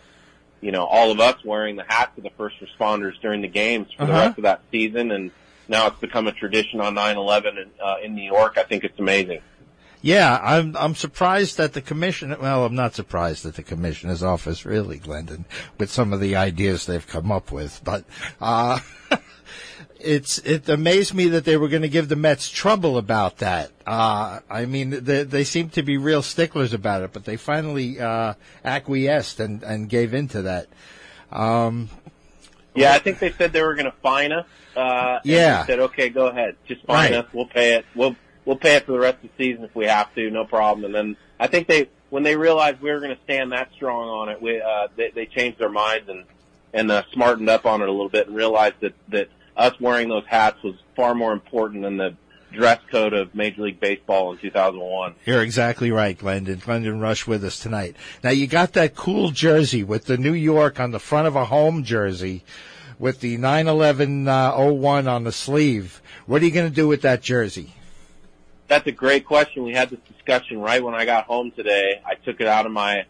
[0.60, 3.92] You know, all of us wearing the hats of the first responders during the games
[3.92, 4.22] for the Uh-huh.
[4.26, 5.30] rest of that season, and
[5.68, 8.56] now it's become a tradition on 9/11 in, uh, in New York.
[8.58, 9.40] I think it's amazing.
[10.02, 10.38] yeah.
[10.42, 12.34] I'm I'm surprised that the commission.
[12.40, 15.44] Well, I'm not surprised that the commissioner's office really, Glendon,
[15.78, 18.04] with some of the ideas they've come up with, but.
[18.40, 18.78] uh
[19.98, 23.72] It's it amazed me that they were going to give the Mets trouble about that.
[23.86, 27.98] Uh, I mean, they, they seem to be real sticklers about it, but they finally
[27.98, 30.66] uh, acquiesced and, and gave into that.
[31.32, 31.88] Um,
[32.74, 34.46] Yeah, I think they said they were going to fine us.
[34.76, 35.64] Uh, Yeah.
[35.66, 37.24] said, okay, go ahead, just fine Right.
[37.24, 37.26] us.
[37.32, 37.86] We'll pay it.
[37.94, 38.14] We'll
[38.44, 40.84] we'll pay it for the rest of the season if we have to, no problem.
[40.84, 44.08] And then I think they when they realized we were going to stand that strong
[44.08, 46.24] on it, we uh, they, they changed their minds and
[46.74, 50.08] and uh, smartened up on it a little bit and realized that that us wearing
[50.08, 52.14] those hats was far more important than the
[52.52, 55.14] dress code of Major League Baseball in 2001.
[55.24, 56.58] You're exactly right, Glendon.
[56.64, 57.96] Glendon Rusch with us tonight.
[58.22, 61.46] Now you got that cool jersey with the New York on the front of a
[61.46, 62.44] home jersey
[62.98, 66.00] with the 911 uh, 01 on the sleeve.
[66.26, 67.74] What are you going to do with that jersey?
[68.68, 69.62] That's a great question.
[69.62, 72.00] We had this discussion right when I got home today.
[72.04, 73.04] I took it out of my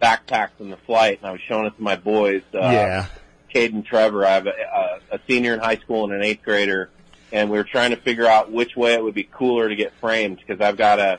[0.00, 2.42] backpack from the flight and I was showing it to my boys.
[2.54, 3.06] Uh, yeah.
[3.54, 4.24] Caden Trevor.
[4.24, 6.90] I have a, a, a senior in high school and an eighth grader,
[7.32, 9.92] and we were trying to figure out which way it would be cooler to get
[10.00, 11.18] framed because I've got a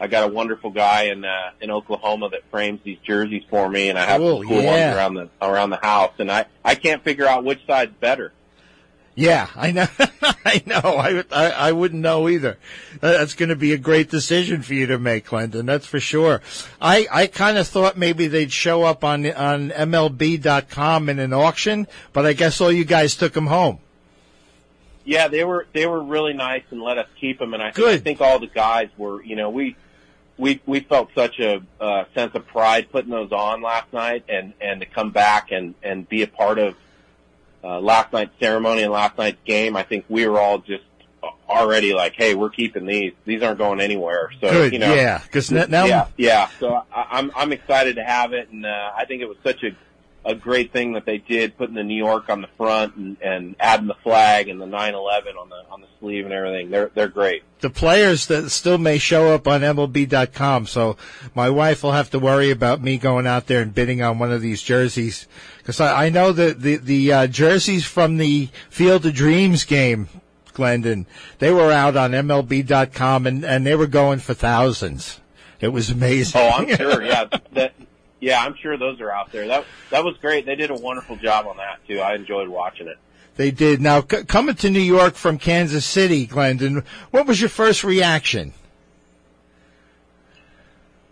[0.00, 3.88] I got a wonderful guy in uh, in Oklahoma that frames these jerseys for me,
[3.88, 4.86] and I have Cool, some cool yeah.
[4.86, 8.32] ones around the around the house, and I I can't figure out which side's better.
[9.16, 9.86] Yeah, I know.
[10.44, 10.80] I know.
[10.82, 12.58] I, I, I wouldn't know either.
[13.00, 15.66] That's going to be a great decision for you to make, Clinton.
[15.66, 16.42] That's for sure.
[16.80, 21.86] I, I kind of thought maybe they'd show up on, on MLB.com in an auction,
[22.12, 23.78] but I guess all you guys took them home.
[25.04, 27.94] Yeah, they were they were really nice and let us keep them, and I, Good.
[27.94, 29.22] I think all the guys were.
[29.22, 29.76] You know, we
[30.38, 34.52] we we felt such a uh, sense of pride putting those on last night, and
[34.60, 36.74] and to come back and and be a part of
[37.62, 39.76] uh, last night's ceremony and last night's game.
[39.76, 40.84] I think we were all just
[41.48, 43.12] already like, hey, we're keeping these.
[43.24, 44.30] These aren't going anywhere.
[44.40, 45.22] So Good, you know, yeah.
[45.22, 46.48] Because now, yeah, yeah.
[46.60, 49.62] So I, I'm I'm excited to have it, and uh, I think it was such
[49.62, 49.70] a
[50.24, 53.56] a great thing that they did, putting the New York on the front and, and
[53.60, 56.70] adding the flag and the 9/11 on the on the sleeve and everything.
[56.70, 57.42] They're they're great.
[57.60, 60.96] The players that still may show up on MLB.com, so
[61.34, 64.32] my wife will have to worry about me going out there and bidding on one
[64.32, 65.26] of these jerseys
[65.58, 70.08] because I, I know that the the uh, jerseys from the Field of Dreams game,
[70.52, 71.06] Glendon,
[71.38, 75.20] they were out on MLB.com and and they were going for thousands.
[75.60, 76.40] It was amazing.
[76.40, 77.02] Oh, I'm sure.
[77.02, 77.74] Yeah, that
[78.24, 79.46] yeah, I'm sure those are out there.
[79.46, 80.46] That that was great.
[80.46, 82.00] They did a wonderful job on that too.
[82.00, 82.96] I enjoyed watching it.
[83.36, 83.80] They did.
[83.80, 88.54] Now, c- coming to New York from Kansas City, Glendon, what was your first reaction?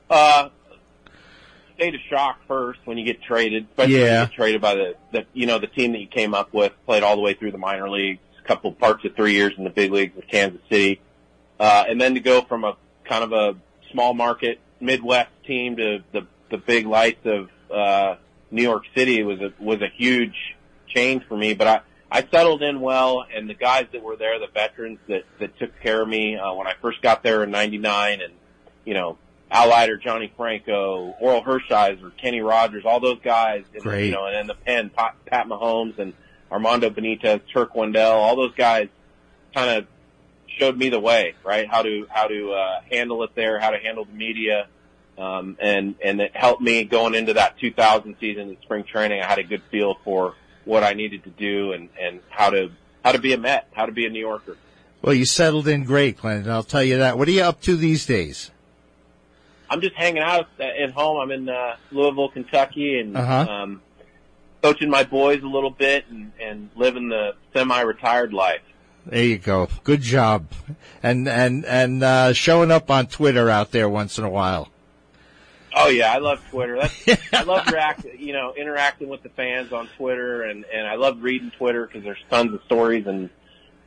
[0.08, 0.48] Uh,
[1.76, 4.20] state of shock first when you get traded, especially when Yeah.
[4.22, 6.72] you get traded by the, the you know the team that you came up with,
[6.86, 9.64] played all the way through the minor leagues, a couple parts of three years in
[9.64, 11.00] the big leagues with Kansas City,
[11.60, 13.56] uh, and then to go from a kind of a
[13.90, 18.16] small market Midwest team to the the big lights of uh,
[18.53, 20.36] New York City was a was a huge
[20.86, 21.55] change for me.
[21.55, 21.80] But I
[22.11, 25.72] I settled in well, and the guys that were there, the veterans that that took
[25.80, 28.32] care of me uh, when I first got there in '99, and
[28.84, 29.18] you know
[29.53, 34.07] Al Leiter, Johnny Franco, Orel Hershiser, Kenny Rogers, all those guys, and, Great.
[34.07, 36.14] you know, and then the pen, Pat, Pat Mahomes and
[36.50, 38.88] Armando Benitez, Turk Wendell, all those guys
[39.55, 39.86] kind of
[40.59, 41.68] showed me the way, right?
[41.68, 44.68] How to, how to, uh, handle it there, how to handle the media.
[45.18, 49.20] Um, and, and it helped me going into that 2000 season in spring training.
[49.22, 50.34] I had a good feel for
[50.64, 52.70] what I needed to do and, and how to,
[53.04, 54.56] how to be a Met, how to be a New Yorker.
[55.02, 56.50] Well, you settled in great, Glendon.
[56.50, 57.18] I'll tell you that.
[57.18, 58.50] What are you up to these days?
[59.68, 61.18] I'm just hanging out at home.
[61.20, 63.50] I'm in uh, Louisville, Kentucky, and Uh-huh.
[63.50, 63.82] um,
[64.62, 68.60] coaching my boys a little bit and, and living the semi-retired life.
[69.06, 69.68] There you go.
[69.82, 70.46] Good job.
[71.02, 74.68] And and and uh, showing up on Twitter out there once in a while.
[75.74, 76.76] Oh yeah, I love Twitter.
[76.80, 80.94] That's, I love react, you know, interacting with the fans on Twitter, and and I
[80.96, 83.30] love reading Twitter because there's tons of stories and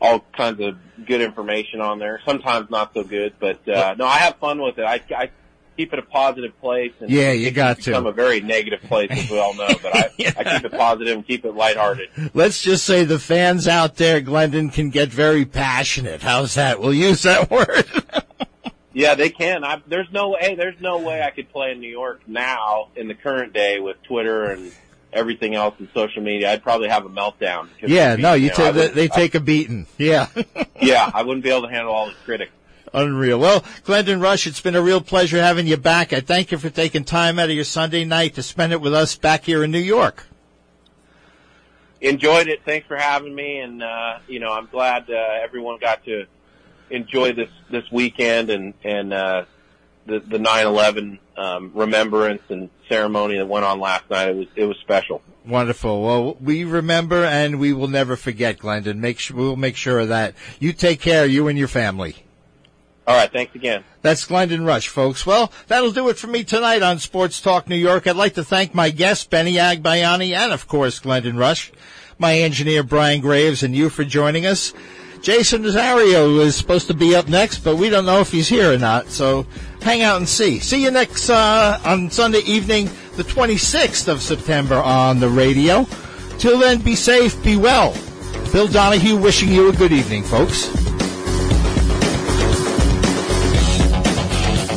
[0.01, 2.21] all kinds of good information on there.
[2.25, 4.83] Sometimes not so good, but uh, no, I have fun with it.
[4.83, 5.29] I, I
[5.77, 6.91] keep it a positive place.
[6.99, 7.91] And Yeah, you got to.
[7.91, 9.67] become a very negative place, as we all know.
[9.81, 12.09] But I, I keep it positive and keep it lighthearted.
[12.33, 16.21] Let's just say the fans out there, Glendon, can get very passionate.
[16.21, 16.79] How's that?
[16.81, 17.85] We'll use that word.
[18.95, 19.65] Yeah, they can.
[19.65, 23.09] I, there's no hey, there's no way I could play in New York now in
[23.09, 24.71] the current day with Twitter and
[25.11, 26.53] everything else and social media.
[26.53, 27.67] I'd probably have a meltdown.
[27.85, 29.85] yeah, no, you know, ta- they, they take a beating.
[29.97, 30.27] Yeah.
[30.81, 32.51] Yeah, I wouldn't be able to handle all the critics.
[32.93, 33.39] Unreal.
[33.39, 36.13] Well, Glendon Rusch, it's been a real pleasure having you back.
[36.13, 38.93] I thank you for taking time out of your Sunday night to spend it with
[38.93, 40.27] us back here in New York.
[42.01, 42.59] Enjoyed it.
[42.65, 46.25] Thanks for having me, and uh, you know I'm glad uh, everyone got to
[46.89, 49.45] enjoy this this weekend and and uh,
[50.05, 54.29] the the 9/11 um, remembrance and ceremony that went on last night.
[54.29, 55.21] It was it was special.
[55.45, 56.01] Wonderful.
[56.01, 58.99] Well, we remember and we will never forget, Glendon.
[58.99, 60.33] Make sure, we'll make sure of that.
[60.59, 62.25] You take care, you and your family.
[63.07, 63.83] All right, thanks again.
[64.01, 65.27] That's Glendon Rusch, folks.
[65.27, 68.07] Well, that'll do it for me tonight on Sports Talk New York.
[68.07, 71.71] I'd like to thank my guests, Benny Agbayani, and of course, Glendon Rusch,
[72.17, 74.73] my engineer, Brian Graves, and you for joining us.
[75.25, 78.71] Jason Nazario is supposed to be up next, but we don't know if he's here
[78.71, 79.43] or not, so
[79.81, 80.59] hang out and see.
[80.59, 85.87] See you next, uh, on Sunday evening, the 26th of September on the radio.
[86.37, 87.97] Till then, be safe, be well.
[88.51, 90.67] Bill Donohue wishing you a good evening, folks.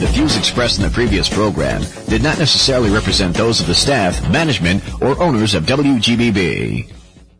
[0.01, 4.26] The views expressed in the previous program did not necessarily represent those of the staff,
[4.30, 6.97] management, or owners of WGBB.